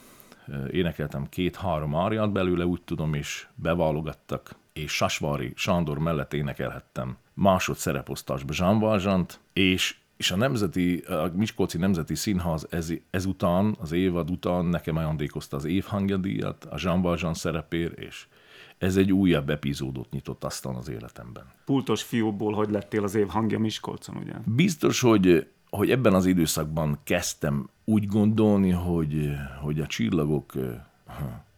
[0.71, 8.53] énekeltem két-három árját belőle, úgy tudom, és beválogattak, és Sasvári Sándor mellett énekelhettem másod szereposztásba
[8.57, 14.65] Jean Valjean-t, és és a Nemzeti, a Miskolci Nemzeti Színház ez, ezután, az évad után
[14.65, 18.27] nekem ajándékozta az évhangja díjat, a Jean Valjean szerepér, és
[18.77, 21.43] ez egy újabb epizódot nyitott aztán az életemben.
[21.65, 24.33] Pultos fiúból, hogy lettél az év hangja Miskolcon, ugye?
[24.45, 30.53] Biztos, hogy, hogy ebben az időszakban kezdtem úgy gondolni, hogy, hogy a csillagok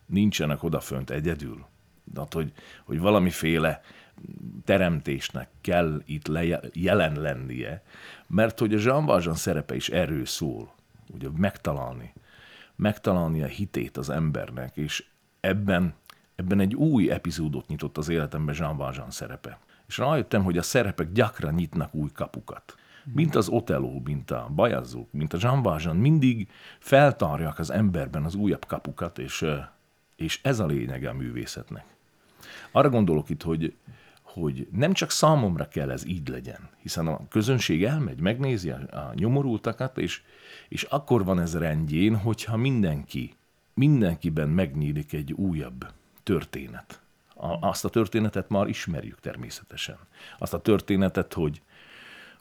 [0.05, 1.65] nincsenek odafönt egyedül.
[2.03, 2.51] De hogy,
[2.83, 3.81] hogy valamiféle
[4.65, 7.83] teremtésnek kell itt le, jelen lennie,
[8.31, 10.73] mert hogy a Jean Valjean szerepe is erről szól,
[11.13, 12.13] ugye megtalálni,
[12.75, 15.05] megtalálni a hitét az embernek, és
[15.39, 15.93] ebben,
[16.35, 19.59] ebben egy új epizódot nyitott az életemben Jean Valjean szerepe.
[19.87, 22.75] És rájöttem, hogy a szerepek gyakran nyitnak új kapukat.
[23.13, 28.35] Mint az Otello, mint a Bajazók, mint a Jean Valjean, mindig feltárják az emberben az
[28.35, 29.45] újabb kapukat, és,
[30.15, 31.85] és ez a lényege a művészetnek.
[32.71, 33.75] Arra gondolok itt, hogy
[34.33, 39.97] hogy nem csak számomra kell ez így legyen, hiszen a közönség elmegy, megnézi a nyomorultakat,
[39.97, 40.21] és,
[40.69, 43.35] és akkor van ez rendjén, hogyha mindenki,
[43.73, 45.91] mindenkiben megnyílik egy újabb
[46.23, 47.01] történet.
[47.35, 49.97] A, azt a történetet már ismerjük természetesen.
[50.37, 51.61] Azt a történetet, hogy,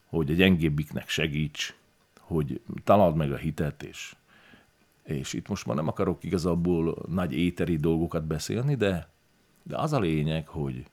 [0.07, 1.75] hogy a gyengébbiknek segíts,
[2.21, 4.15] hogy találd meg a hitet, és,
[5.03, 9.09] és itt most már nem akarok igazából nagy éteri dolgokat beszélni, de,
[9.63, 10.87] de az a lényeg, hogy,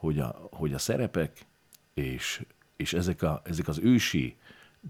[0.00, 1.46] hogy a, hogy a szerepek
[1.94, 2.42] és,
[2.76, 4.36] és ezek, a, ezek az ősi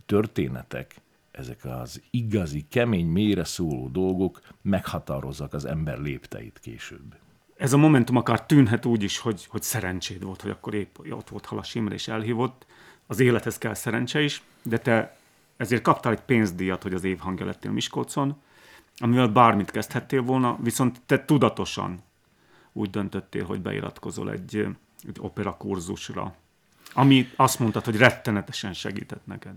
[0.06, 7.16] történetek, ezek az igazi, kemény, mélyre szóló dolgok meghatározzak az ember lépteit később.
[7.56, 11.28] Ez a momentum akár tűnhet úgy is, hogy, hogy szerencséd volt, hogy akkor épp ott
[11.28, 12.66] volt Halas Imre és elhívott.
[13.06, 15.16] Az élethez kell szerencse is, de te
[15.56, 18.36] ezért kaptál egy pénzdíjat, hogy az év hangja lettél Miskolcon,
[18.98, 22.02] amivel bármit kezdhettél volna, viszont te tudatosan
[22.72, 24.66] úgy döntöttél, hogy beiratkozol egy
[25.08, 26.34] egy opera kurzusra,
[26.92, 29.54] ami azt mondtad, hogy rettenetesen segített neked.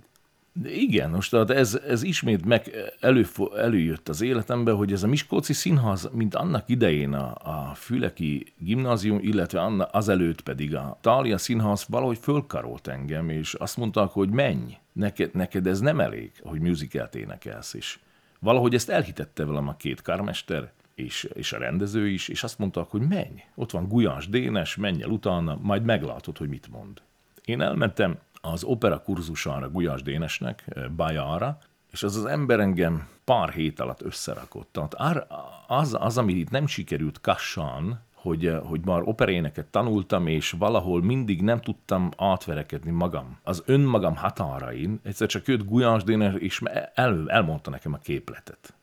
[0.56, 5.08] De igen, most tehát ez, ez ismét meg elő, előjött az életembe, hogy ez a
[5.08, 7.36] Miskolci Színház, mint annak idején a,
[7.70, 13.78] a Füleki Gimnázium, illetve anna, azelőtt pedig a Tália Színház valahogy fölkarolt engem, és azt
[13.78, 18.00] mondták, hogy menj, neked, neked ez nem elég, hogy musicalt énekelsz, és
[18.40, 22.88] valahogy ezt elhitette velem a két karmester, és, és a rendező is, és azt mondta,
[22.90, 27.02] hogy menj, ott van Gulyás Dénes, menj el utána, majd meglátod, hogy mit mond.
[27.46, 31.58] Én elmentem az opera kurzusára Gulyás Dénesnek, eh, Bajára,
[31.92, 34.72] és az az ember engem pár hét alatt összerakott.
[34.72, 35.28] Tehát
[35.68, 41.04] az, az, ami itt nem sikerült kassan, hogy, eh, hogy már operéneket tanultam, és valahol
[41.04, 43.40] mindig nem tudtam átverekedni magam.
[43.44, 46.62] Az önmagam határain, egyszer csak jött Gulyás Dénes, és
[46.94, 48.74] el, elmondta nekem a képletet.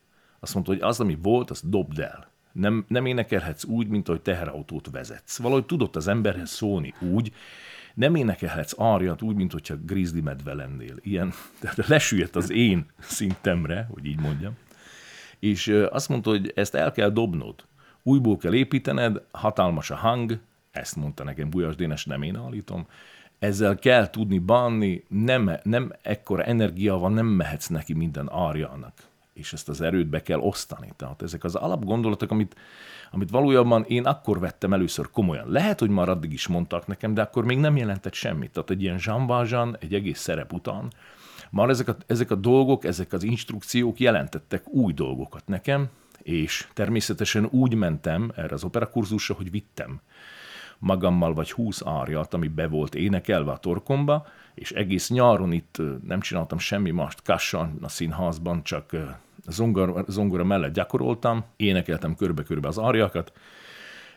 [0.40, 2.30] Azt mondta, hogy az, ami volt, azt dobd el.
[2.52, 5.38] Nem, nem énekelhetsz úgy, mint ahogy teherautót vezetsz.
[5.38, 7.32] Valahogy tudott az emberhez szólni úgy,
[7.94, 10.94] nem énekelhetsz árjat úgy, mint hogyha grizzly medve lennél.
[11.00, 14.56] Ilyen, tehát lesüllyedt az én szintemre, hogy így mondjam.
[15.38, 17.54] És azt mondta, hogy ezt el kell dobnod.
[18.02, 20.38] Újból kell építened, hatalmas a hang,
[20.70, 22.86] ezt mondta nekem Bujas Dénes, nem én állítom,
[23.38, 29.52] ezzel kell tudni bánni, nem, nem ekkora energia van, nem mehetsz neki minden árjának és
[29.52, 30.92] ezt az erőt be kell osztani.
[30.96, 32.56] Tehát ezek az alapgondolatok, amit,
[33.10, 35.50] amit valójában én akkor vettem először komolyan.
[35.50, 38.50] Lehet, hogy már addig is mondtak nekem, de akkor még nem jelentett semmit.
[38.50, 40.92] Tehát egy ilyen Valjean, egy egész szerep után,
[41.50, 45.88] már ezek a, ezek a dolgok, ezek az instrukciók jelentettek új dolgokat nekem,
[46.22, 50.00] és természetesen úgy mentem erre az operakurzusra, hogy vittem
[50.80, 56.20] magammal vagy húsz árjat, ami be volt énekelve a torkomba, és egész nyáron itt nem
[56.20, 58.96] csináltam semmi mást kassan a színházban, csak
[59.46, 63.32] zongora, zongora mellett gyakoroltam, énekeltem körbe-körbe az árjakat.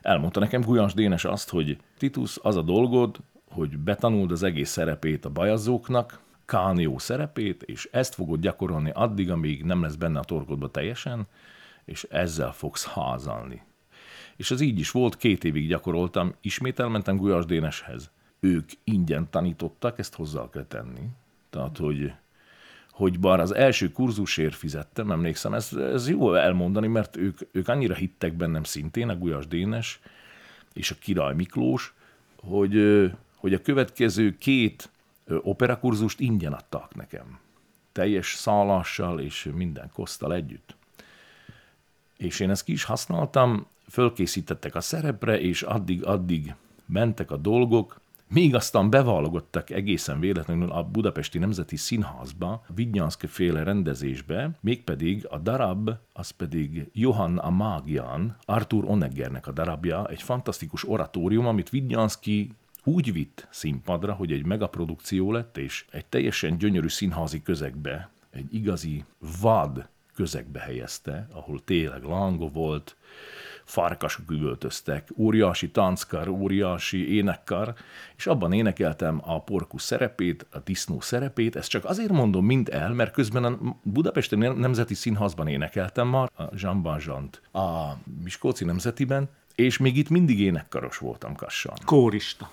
[0.01, 3.17] Elmondta nekem Gulyás Dénes azt, hogy Titus, az a dolgod,
[3.49, 9.63] hogy betanuld az egész szerepét a bajazóknak, Kánió szerepét, és ezt fogod gyakorolni addig, amíg
[9.63, 11.27] nem lesz benne a torkodba teljesen,
[11.85, 13.61] és ezzel fogsz házalni.
[14.35, 18.11] És ez így is volt, két évig gyakoroltam, ismét elmentem Gulyás Déneshez.
[18.39, 21.07] Ők ingyen tanítottak, ezt hozzá kell tenni.
[21.49, 22.13] Tehát, hogy
[22.93, 27.93] hogy bár az első kurzusért fizettem, emlékszem, ez, ez jó elmondani, mert ők, ők annyira
[27.93, 29.99] hittek bennem szintén, a Gulyás Dénes
[30.73, 31.93] és a Király Miklós,
[32.35, 34.89] hogy, hogy a következő két
[35.27, 37.39] operakurzust ingyen adtak nekem.
[37.91, 40.75] Teljes szállással és minden kosztal együtt.
[42.17, 48.55] És én ezt ki is használtam, fölkészítettek a szerepre, és addig-addig mentek a dolgok, még
[48.55, 56.29] aztán bevalogottak egészen véletlenül a Budapesti Nemzeti Színházba, Vidnyanszke féle rendezésbe, mégpedig a darab, az
[56.29, 62.51] pedig Johann a Mágian, Arthur Oneggernek a darabja, egy fantasztikus oratórium, amit Vidnyanszki
[62.83, 69.03] úgy vitt színpadra, hogy egy megaprodukció lett, és egy teljesen gyönyörű színházi közegbe, egy igazi
[69.41, 72.95] vad közegbe helyezte, ahol tényleg lango volt,
[73.63, 77.73] farkasok üvöltöztek, óriási tanckar, óriási énekkar,
[78.15, 82.93] és abban énekeltem a porkus szerepét, a disznó szerepét, ezt csak azért mondom mind el,
[82.93, 89.77] mert közben a Budapesti Nemzeti Színházban énekeltem már, a Jean Valjean a Miskolci Nemzetiben, és
[89.77, 91.73] még itt mindig énekkaros voltam Kassan.
[91.85, 92.49] Kórista.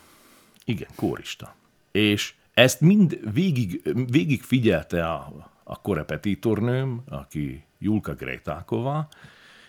[0.65, 1.55] Igen, kórista.
[1.91, 9.09] És ezt mind végig, végig figyelte a, a korepetitornőm, aki Julka Grejtákova,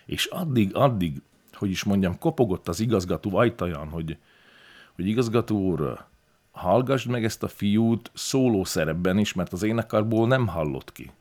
[0.05, 1.21] és addig, addig
[1.53, 4.17] hogy is mondjam, kopogott az igazgató ajtaján, hogy,
[4.95, 6.05] hogy igazgató úr,
[6.51, 11.11] hallgassd meg ezt a fiút szóló szerepben is, mert az énekarból nem hallott ki.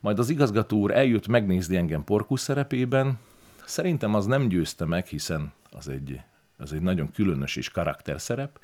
[0.00, 3.18] Majd az igazgató úr eljött megnézni engem Porkus szerepében,
[3.64, 6.20] szerintem az nem győzte meg, hiszen az egy,
[6.56, 8.58] az egy nagyon különös és karakterszerep,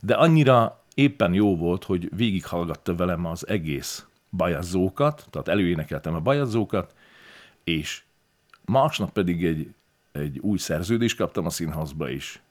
[0.00, 6.94] de annyira éppen jó volt, hogy végighallgatta velem az egész bajazókat, tehát előénekeltem a bajazókat,
[7.64, 8.02] és
[8.64, 9.74] másnap pedig egy
[10.12, 12.42] egy új szerződést kaptam a színházba is.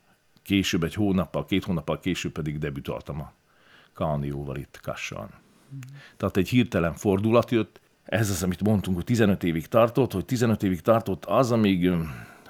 [0.42, 3.32] Később, egy hónappal, két hónappal később pedig debütáltam a
[3.94, 5.28] Kánióval itt Kassan.
[5.74, 5.78] Mm.
[6.16, 10.62] Tehát egy hirtelen fordulat jött, ez az, amit mondtunk, hogy 15 évig tartott, hogy 15
[10.62, 11.90] évig tartott az, amíg,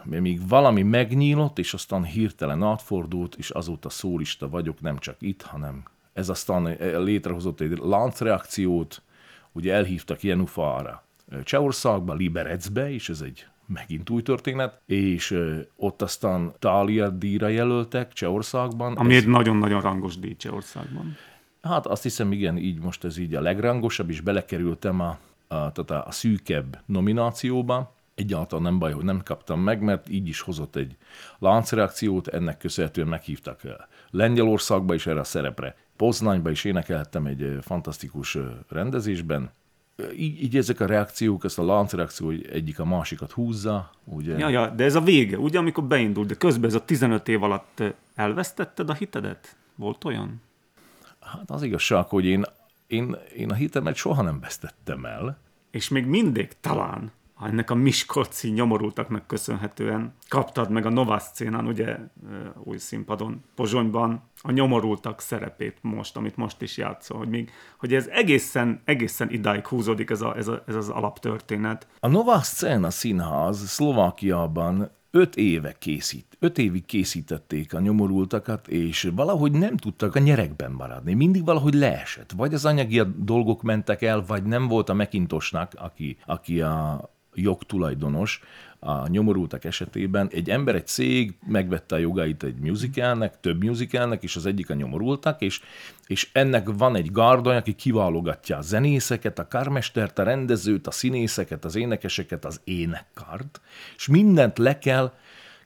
[0.03, 5.83] még valami megnyílott, és aztán hirtelen átfordult, és azóta szólista vagyok, nem csak itt, hanem
[6.13, 9.03] ez aztán létrehozott egy láncreakciót,
[9.53, 11.05] ugye elhívtak Jenufára
[11.45, 15.39] Csehországba, Liberecbe, és ez egy megint új történet, és
[15.77, 18.97] ott aztán Tália díjra jelöltek Csehországban.
[18.97, 19.23] Ami ez...
[19.23, 21.17] egy nagyon-nagyon rangos díj Csehországban.
[21.63, 26.07] Hát azt hiszem, igen, így most ez így a legrangosabb, és belekerültem a, a, tehát
[26.07, 27.95] a szűkebb nominációba.
[28.15, 30.97] Egyáltalán nem baj, hogy nem kaptam meg, mert így is hozott egy
[31.39, 33.61] láncreakciót, ennek köszönhetően meghívtak
[34.11, 35.77] Lengyelországba is erre a szerepre.
[36.03, 38.39] Poznányba is énekeltem egy fantasztikus
[38.69, 39.51] rendezésben,
[40.17, 44.39] így, így ezek a reakciók, ezt a láncreakció, hogy egyik a másikat húzza, ugye?
[44.39, 47.43] Ja, ja, de ez a vége, ugye, amikor beindult, de közben ez a 15 év
[47.43, 47.83] alatt
[48.15, 49.57] elvesztetted a hitedet?
[49.75, 50.41] Volt olyan?
[51.21, 52.45] Hát az igazság, hogy én,
[52.87, 55.39] én, én a hitemet soha nem vesztettem el.
[55.71, 57.13] És még mindig talán
[57.47, 61.97] ennek a Miskolci nyomorultaknak köszönhetően kaptad meg a Nova szcénán, ugye
[62.65, 68.07] új színpadon, Pozsonyban a nyomorultak szerepét most, amit most is játszol, hogy, még, hogy ez
[68.07, 71.87] egészen, egészen idáig húzódik ez, a, ez, a, ez az alaptörténet.
[72.01, 79.53] A Nova Scena színház Szlovákiában öt éve készít, öt évig készítették a nyomorultakat, és valahogy
[79.53, 81.15] nem tudtak a nyerekben maradni.
[81.15, 82.33] Mindig valahogy leesett.
[82.37, 88.41] Vagy az anyagi dolgok mentek el, vagy nem volt a Mekintosnak, aki, aki a jogtulajdonos
[88.79, 90.29] a nyomorultak esetében.
[90.33, 94.75] Egy ember, egy cég megvette a jogait egy musicalnek, több musicalnek, és az egyik a
[94.75, 95.61] nyomorultak, és,
[96.07, 101.65] és ennek van egy gardony, aki kiválogatja a zenészeket, a karmestert, a rendezőt, a színészeket,
[101.65, 103.61] az énekeseket, az énekkart,
[103.97, 105.13] és mindent le kell,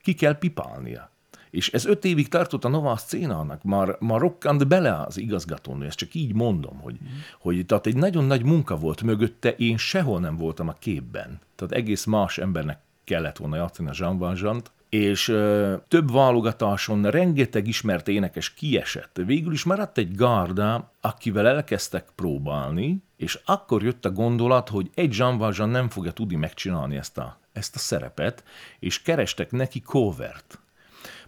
[0.02, 1.10] ki kell pipálnia.
[1.56, 5.96] És ez öt évig tartott a Nova Szcénának, már, már rokkant bele az igazgatónő, ezt
[5.96, 7.06] csak így mondom, hogy, mm.
[7.38, 11.40] hogy tehát egy nagyon nagy munka volt mögötte, én sehol nem voltam a képben.
[11.54, 17.66] Tehát egész más embernek kellett volna játszani a Jean valjean és ö, több válogatáson rengeteg
[17.66, 19.20] ismert énekes kiesett.
[19.26, 25.16] Végül is maradt egy garda, akivel elkezdtek próbálni, és akkor jött a gondolat, hogy egy
[25.16, 28.44] Jean Valjean nem fogja tudni megcsinálni ezt a, ezt a szerepet,
[28.78, 30.58] és kerestek neki covert.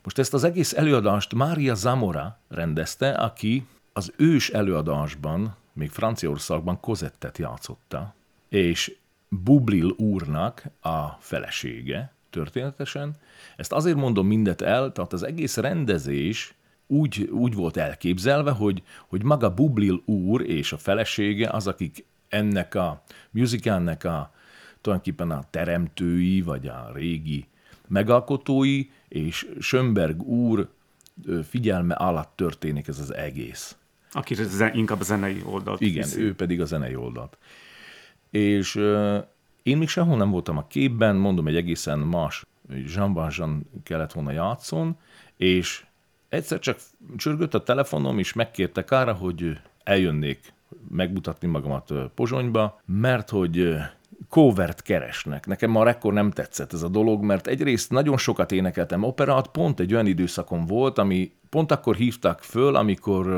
[0.03, 7.39] Most ezt az egész előadást Mária Zamora rendezte, aki az ős előadásban, még Franciaországban Kozettet
[7.39, 8.15] játszotta,
[8.49, 8.97] és
[9.29, 13.17] Bublil úrnak a felesége, történetesen.
[13.57, 16.55] Ezt azért mondom mindet el, tehát az egész rendezés
[16.87, 22.75] úgy, úgy volt elképzelve, hogy, hogy maga Bublil úr és a felesége az, akik ennek
[22.75, 24.33] a musicalnek a
[24.81, 27.47] tulajdonképpen a teremtői, vagy a régi
[27.89, 30.69] megalkotói, és Schönberg úr
[31.49, 33.77] figyelme alatt történik ez az egész.
[34.11, 34.37] Aki
[34.73, 36.21] inkább a zenei oldalt Igen, viszi.
[36.21, 37.39] ő pedig a zenei oldalt.
[38.31, 39.25] És uh,
[39.63, 44.31] én még sehol nem voltam a képben, mondom, egy egészen más Jean Valjean kellett volna
[44.31, 44.97] játszon,
[45.37, 45.85] és
[46.29, 46.79] egyszer csak
[47.17, 50.53] csörgött a telefonom, és megkértek arra, hogy eljönnék
[50.89, 53.77] megmutatni magamat Pozsonyba, mert hogy
[54.29, 55.47] covert keresnek.
[55.47, 59.81] Nekem már ekkor nem tetszett ez a dolog, mert egyrészt nagyon sokat énekeltem operát, pont
[59.81, 63.29] egy olyan időszakon volt, ami pont akkor hívtak föl, amikor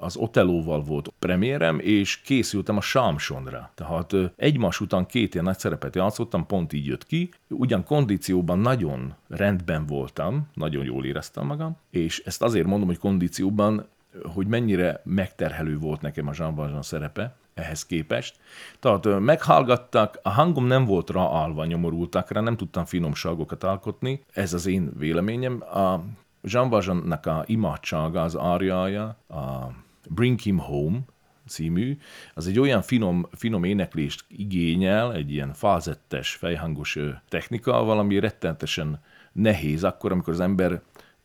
[0.00, 3.70] az Otellóval volt premiérem, és készültem a Sámsonra.
[3.74, 7.30] Tehát egymás után két ilyen nagy szerepet játszottam, pont így jött ki.
[7.48, 13.86] Ugyan kondícióban nagyon rendben voltam, nagyon jól éreztem magam, és ezt azért mondom, hogy kondícióban,
[14.22, 18.36] hogy mennyire megterhelő volt nekem a Jean Valjean szerepe, ehhez képest.
[18.80, 24.92] Tehát meghallgattak, a hangom nem volt ráállva nyomorultakra, nem tudtam finomságokat alkotni, ez az én
[24.98, 25.62] véleményem.
[25.62, 26.00] A
[26.42, 29.72] Jean Valjeannak a imádsága, az árjája, a
[30.08, 30.98] Bring Him Home
[31.46, 31.98] című,
[32.34, 36.98] az egy olyan finom, finom éneklést igényel, egy ilyen falzettes, fejhangos
[37.28, 39.00] technika, valami rettentesen
[39.32, 40.82] nehéz akkor, amikor az ember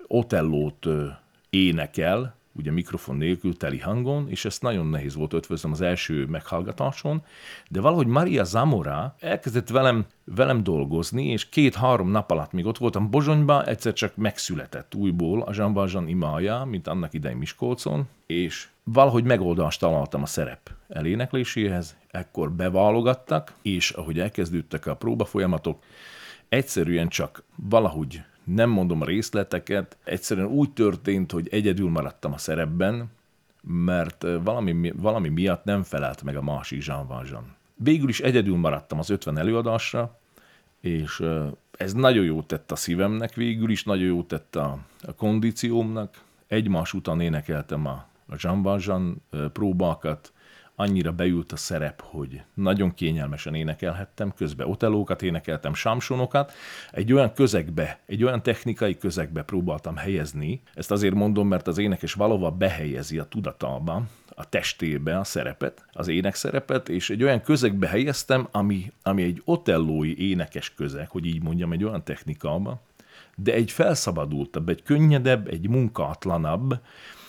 [0.08, 0.88] Otellót
[1.50, 7.24] énekel, ugye mikrofon nélkül, teli hangon, és ezt nagyon nehéz volt ötvözöm az első meghallgatáson,
[7.70, 13.10] de valahogy Maria Zamora elkezdett velem, velem dolgozni, és két-három nap alatt, még ott voltam
[13.10, 19.80] Bozsonyba, egyszer csak megszületett újból a Valjean imája, mint annak idején Miskolcon, és valahogy megoldást
[19.80, 25.84] találtam a szerep elénekléséhez, ekkor beválogattak, és ahogy elkezdődtek a próbafolyamatok,
[26.50, 28.22] egyszerűen csak valahogy
[28.54, 33.10] nem mondom részleteket, egyszerűen úgy történt, hogy egyedül maradtam a szerepben,
[33.62, 37.56] mert valami, valami miatt nem felelt meg a másik Jean Valjean.
[37.76, 40.20] Végül is egyedül maradtam az 50 előadásra,
[40.80, 41.24] és
[41.72, 46.22] ez nagyon jót tett a szívemnek végül is, nagyon jót tett a, a kondíciómnak.
[46.48, 49.22] Egymás után énekeltem a, a Jean Valjean
[49.54, 50.34] próbákat,
[50.80, 56.52] annyira beült a szerep, hogy nagyon kényelmesen énekelhettem, közben otelókat énekeltem, samsonokat,
[56.92, 62.14] egy olyan közegbe, egy olyan technikai közegbe próbáltam helyezni, ezt azért mondom, mert az énekes
[62.14, 64.04] valóban behelyezi a tudatába,
[64.36, 70.30] a testébe a szerepet, az énekszerepet, és egy olyan közegbe helyeztem, ami, ami egy otellói
[70.30, 72.82] énekes közeg, hogy így mondjam, egy olyan technikába,
[73.36, 76.80] de egy felszabadultabb, egy könnyedebb, egy munkatlanabb,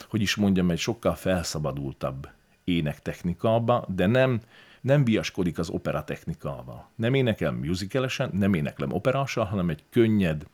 [0.09, 2.28] hogy is mondjam, egy sokkal felszabadultabb
[2.76, 4.40] énektechnikába, de nem,
[4.80, 6.88] nem viaskodik az opera technikával.
[6.94, 10.46] Nem énekel musicalesen, nem éneklem operással, hanem egy könnyed,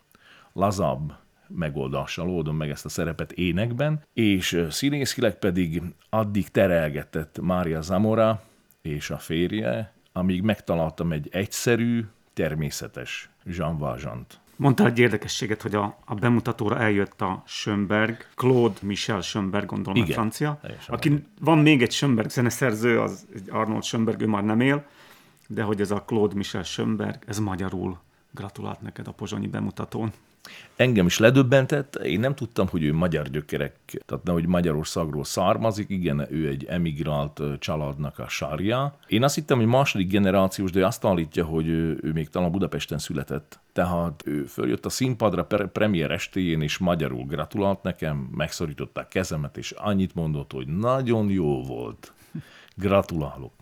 [0.53, 1.13] lazabb
[1.49, 8.43] megoldással oldom meg ezt a szerepet énekben, és színészileg pedig addig terelgetett Mária Zamora
[8.83, 14.41] és a férje, amíg megtaláltam egy egyszerű, természetes Jean Valjean-t.
[14.57, 20.15] Mondta egy érdekességet, hogy a, a bemutatóra eljött a Schönberg, Claude Michel Schönberg, gondolom Igen,
[20.15, 24.87] francia, aki van még egy Schönberg zeneszerző, az egy Arnold Schönberg, ő már nem él,
[25.47, 27.99] de hogy ez a Claude Michel Schönberg, ez magyarul
[28.31, 30.13] gratulált neked a pozsonyi bemutatón.
[30.77, 33.75] Engem is ledöbbentett, én nem tudtam, hogy ő magyar gyökerek,
[34.07, 38.99] tehát hogy Magyarországról származik, igen, ő egy emigrált családnak a sárja.
[39.07, 42.99] Én azt hittem, hogy második generációs, de azt állítja, hogy ő, ő még talán Budapesten
[42.99, 43.61] született.
[43.73, 50.15] Tehát ő följött a színpadra premier estéjén, és magyarul gratulált nekem, megszorították kezemet, és annyit
[50.15, 52.13] mondott, hogy nagyon jó volt.
[52.75, 53.53] Gratulálok.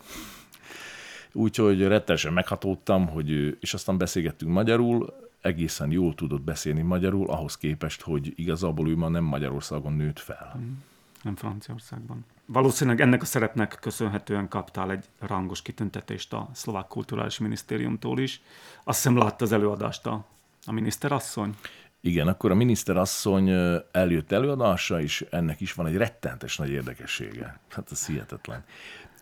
[1.33, 5.15] Úgyhogy rettesen meghatódtam, hogy, és aztán beszélgettünk magyarul,
[5.45, 10.51] egészen jól tudott beszélni magyarul, ahhoz képest, hogy igazából ő ma nem Magyarországon nőtt fel.
[10.53, 10.83] Hmm.
[11.23, 12.25] Nem Franciaországban.
[12.47, 18.43] Valószínűleg ennek a szerepnek köszönhetően kaptál egy rangos kitüntetést a szlovák kulturális minisztériumtól is.
[18.85, 20.27] Azt hiszem látta az előadást a,
[20.67, 21.55] a miniszterasszony.
[22.01, 23.51] Igen, akkor a miniszterasszony
[23.93, 27.59] eljött előadása, és ennek is van egy rettentes nagy érdekessége.
[27.69, 28.65] Hát ez hihetetlen.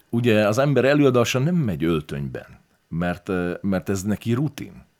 [0.08, 3.28] Ugye az ember előadása nem megy öltönyben, mert,
[3.60, 4.90] mert ez neki rutin.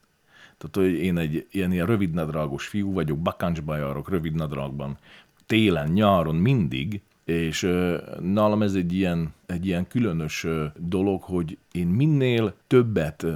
[0.62, 4.98] Tehát, hogy én egy ilyen, ilyen rövidnadrágos fiú vagyok, bakancsba járok rövidnadrágban,
[5.46, 7.68] télen, nyáron mindig, és
[8.20, 10.46] nálam ez egy ilyen, egy ilyen különös
[10.76, 13.26] dolog, hogy én minél többet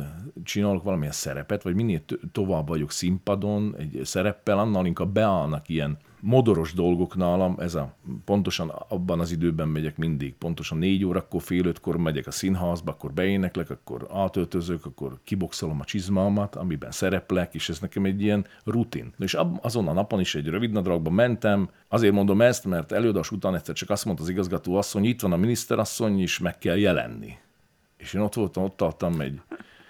[0.45, 2.01] csinálok valamilyen szerepet, vagy minél
[2.33, 5.97] tovább vagyok színpadon egy szereppel, annál inkább beállnak ilyen
[6.27, 11.66] modoros dolgok nálam, ez a pontosan abban az időben megyek mindig, pontosan négy órakor, fél
[11.66, 17.68] ötkor megyek a színházba, akkor beéneklek, akkor átöltözök, akkor kiboxolom a csizmámat, amiben szereplek, és
[17.68, 19.12] ez nekem egy ilyen rutin.
[19.18, 23.55] És azon a napon is egy rövid nadrágban mentem, azért mondom ezt, mert előadás után
[23.55, 27.39] egyszer csak azt mondta az igazgató asszony, itt van a miniszterasszony, és meg kell jelenni.
[27.97, 29.41] És én ott voltam, ott adtam egy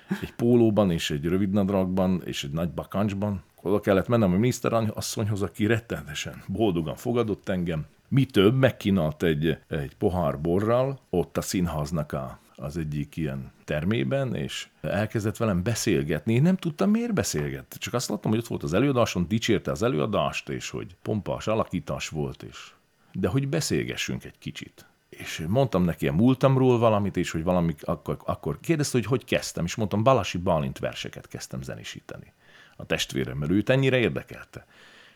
[0.08, 3.42] egy pólóban és egy rövidnadrágban és egy nagy bakancsban.
[3.66, 7.86] Oda kellett mennem a miniszter asszonyhoz, aki rettenetesen boldogan fogadott engem.
[8.08, 14.34] Mi több, megkínált egy, egy pohár borral ott a színháznak a, az egyik ilyen termében,
[14.34, 16.34] és elkezdett velem beszélgetni.
[16.34, 17.76] Én nem tudtam, miért beszélget.
[17.78, 22.08] Csak azt láttam, hogy ott volt az előadáson, dicsérte az előadást, és hogy pompás alakítás
[22.08, 22.70] volt, és
[23.12, 24.86] de hogy beszélgessünk egy kicsit.
[25.08, 29.64] És mondtam neki a múltamról valamit, és hogy valami, akkor, akkor kérdezte, hogy hogy kezdtem,
[29.64, 32.34] és mondtam, Balasi Balint verseket kezdtem zenésíteni
[32.76, 34.66] a testvérem, mert őt ennyire érdekelte.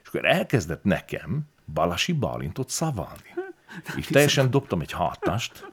[0.03, 1.43] És akkor elkezdett nekem
[1.73, 3.35] Balasi Balintot szavalni.
[3.97, 5.73] És teljesen dobtam egy hatast,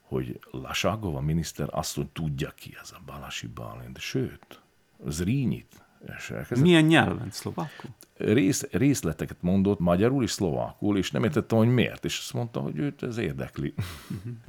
[0.00, 3.98] hogy Lasagova miniszter azt mondja, tudja ki ez a Balasi Balint.
[3.98, 4.60] Sőt,
[5.04, 5.82] az Rínit.
[6.16, 7.30] És Milyen nyelven?
[7.30, 7.90] Szlovákul?
[8.16, 12.04] Rész, részleteket mondott magyarul és szlovákul, és nem értettem, hogy miért.
[12.04, 13.74] És azt mondta, hogy őt ez érdekli.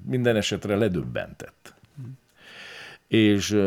[0.01, 1.73] Minden esetre ledöbbentett.
[3.09, 3.57] És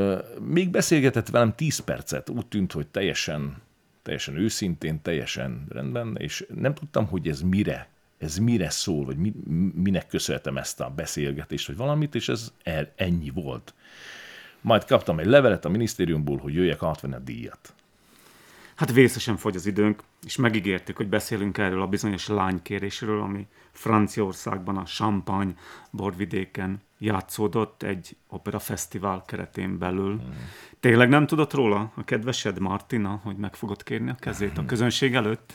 [0.40, 3.62] még beszélgetett velem 10 percet, úgy tűnt, hogy teljesen,
[4.02, 7.90] teljesen őszintén, teljesen rendben, és nem tudtam, hogy ez mire
[8.22, 9.32] ez mire szól, vagy mi,
[9.74, 13.74] minek köszönhetem ezt a beszélgetést, vagy valamit, és ez el, ennyi volt.
[14.60, 17.74] Majd kaptam egy levelet a minisztériumból, hogy jöjjek átvenni a díjat.
[18.74, 24.76] Hát vészesen fogy az időnk, és megígértük, hogy beszélünk erről a bizonyos lánykérésről, ami Franciaországban
[24.76, 25.54] a Champagne
[25.90, 30.14] borvidéken játszódott egy opera fesztivál keretén belül.
[30.14, 30.30] Mm.
[30.80, 35.14] Tényleg nem tudott róla a kedvesed Martina, hogy meg fogod kérni a kezét a közönség
[35.14, 35.52] előtt?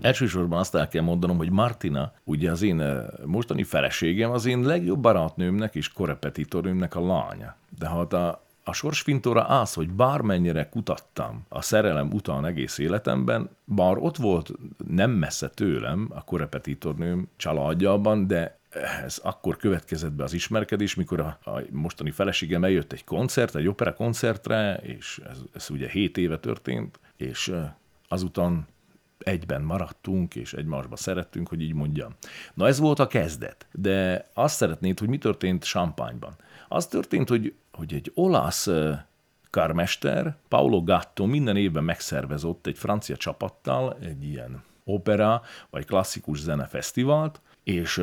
[0.00, 4.60] Elsősorban azt el kell mondanom, hogy Martina, ugye az én eh, mostani feleségem, az én
[4.60, 7.56] legjobb barátnőmnek és korepetitorőmnek a lánya.
[7.78, 13.96] De hát a, a sorsfintóra az, hogy bármennyire kutattam a szerelem után egész életemben, bár
[13.98, 14.50] ott volt
[14.88, 18.59] nem messze tőlem a korepetitornőm családjában, de
[19.04, 23.68] ez akkor következett be az ismerkedés, mikor a, a mostani feleségem eljött egy koncert, egy
[23.68, 27.52] opera koncertre, és ez, ez ugye 7 éve történt, és
[28.08, 28.66] azután
[29.18, 32.14] egyben maradtunk, és egymásba szerettünk, hogy így mondjam.
[32.54, 36.36] Na ez volt a kezdet, de azt szeretnéd, hogy mi történt Champagne-ban.
[36.68, 38.68] Az történt, hogy, hogy egy olasz
[39.50, 47.40] karmester, Paolo Gatto minden évben megszervezott egy francia csapattal egy ilyen opera vagy klasszikus zenefesztivált,
[47.70, 48.02] és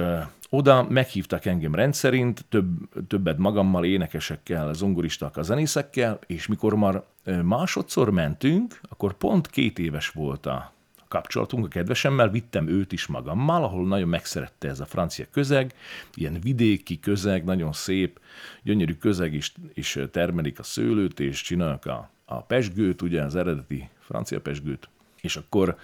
[0.49, 2.68] oda meghívtak engem rendszerint, több,
[3.07, 7.03] többet magammal, énekesekkel, zongoristákkal, zenészekkel, és mikor már
[7.43, 10.76] másodszor mentünk, akkor pont két éves volt a
[11.07, 15.74] kapcsolatunk a kedvesemmel, vittem őt is magammal, ahol nagyon megszerette ez a francia közeg,
[16.13, 18.20] ilyen vidéki közeg, nagyon szép,
[18.63, 23.89] gyönyörű közeg is, is termelik a szőlőt, és csinálják a, a pesgőt, ugye az eredeti
[23.99, 24.89] francia pesgőt.
[25.22, 25.78] És akkor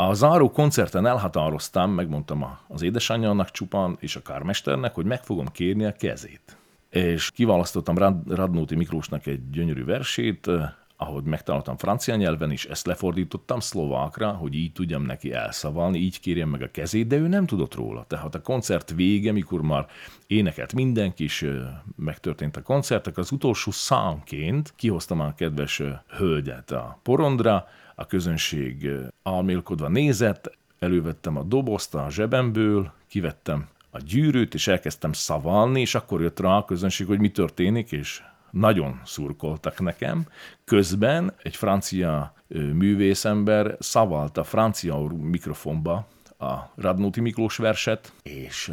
[0.00, 5.84] a záró koncerten elhatároztam, megmondtam az édesanyjának csupán, és a kármesternek, hogy meg fogom kérni
[5.84, 6.56] a kezét.
[6.90, 10.50] És kiválasztottam Radnóti Miklósnak egy gyönyörű versét,
[10.96, 16.48] ahogy megtanultam francia nyelven is, ezt lefordítottam szlovákra, hogy így tudjam neki elszavalni, így kérjem
[16.48, 18.04] meg a kezét, de ő nem tudott róla.
[18.08, 19.86] Tehát a koncert vége, mikor már
[20.26, 21.50] énekelt mindenki, és
[21.96, 25.82] megtörtént a koncertek, az utolsó számként kihoztam a kedves
[26.16, 27.66] hölgyet a porondra,
[27.98, 28.90] a közönség
[29.22, 36.20] almélkodva nézett, elővettem a dobozt a zsebemből, kivettem a gyűrűt, és elkezdtem szavalni, és akkor
[36.20, 40.26] jött rá a közönség, hogy mi történik, és nagyon szurkoltak nekem.
[40.64, 42.34] Közben egy francia
[42.72, 48.72] művészember szavalta francia mikrofonba a Radnóti Miklós verset, és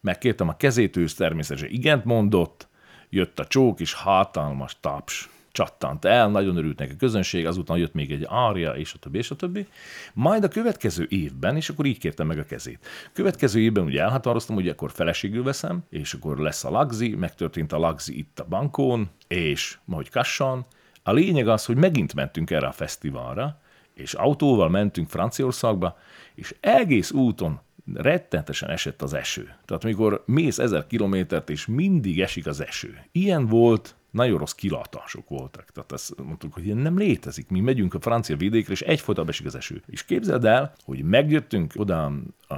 [0.00, 2.68] megkértem a kezét, ő természetesen igent mondott,
[3.08, 7.92] jött a csók, és hatalmas taps csattant el, nagyon örült neki a közönség, azután jött
[7.92, 9.66] még egy ária, és a többi, és a többi.
[10.14, 12.86] Majd a következő évben, és akkor így kértem meg a kezét.
[13.12, 17.78] Következő évben ugye elhatároztam, hogy akkor feleségül veszem, és akkor lesz a lagzi, megtörtént a
[17.78, 20.66] lagzi itt a bankón, és hogy kassan.
[21.02, 23.60] A lényeg az, hogy megint mentünk erre a fesztiválra,
[23.94, 25.98] és autóval mentünk Franciaországba,
[26.34, 27.60] és egész úton
[27.94, 29.54] rettentesen esett az eső.
[29.64, 32.98] Tehát amikor mész ezer kilométert, és mindig esik az eső.
[33.12, 35.70] Ilyen volt nagyon rossz kilátások voltak.
[35.72, 37.48] Tehát ezt mondtuk, hogy ilyen nem létezik.
[37.48, 39.82] Mi megyünk a francia vidékre, és egyfolytában esik az eső.
[39.86, 42.04] És képzeld el, hogy megjöttünk oda
[42.48, 42.56] a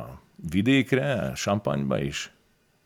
[0.51, 2.31] vidékre, Champagne-ba, és,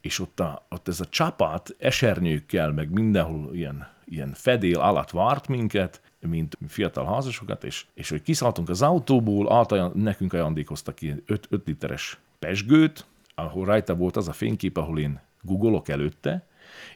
[0.01, 5.49] és ott, a, ott ez a csapat esernyőkkel, meg mindenhol ilyen, ilyen fedél alatt várt
[5.49, 11.47] minket, mint fiatal házasokat, és, és hogy kiszálltunk az autóból, által nekünk ajándékoztak ki 5,
[11.51, 16.47] 5 literes pesgőt, ahol rajta volt az a fénykép, ahol én googolok előtte,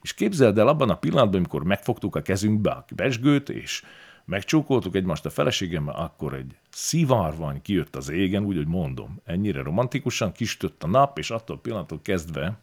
[0.01, 3.83] és képzeld el abban a pillanatban, amikor megfogtuk a kezünkbe a besgőt, és
[4.25, 10.33] megcsókoltuk egymást a feleségemmel, akkor egy szivárvány kijött az égen, úgy, hogy mondom, ennyire romantikusan,
[10.33, 12.59] kistött a nap, és attól pillanattól kezdve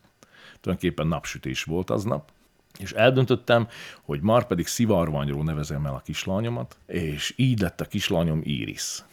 [0.61, 2.31] tulajdonképpen napsütés volt aznap,
[2.79, 3.67] És eldöntöttem,
[4.01, 9.03] hogy már pedig Szivarvanyról nevezem el a kislányomat, és így lett a kislányom Iris.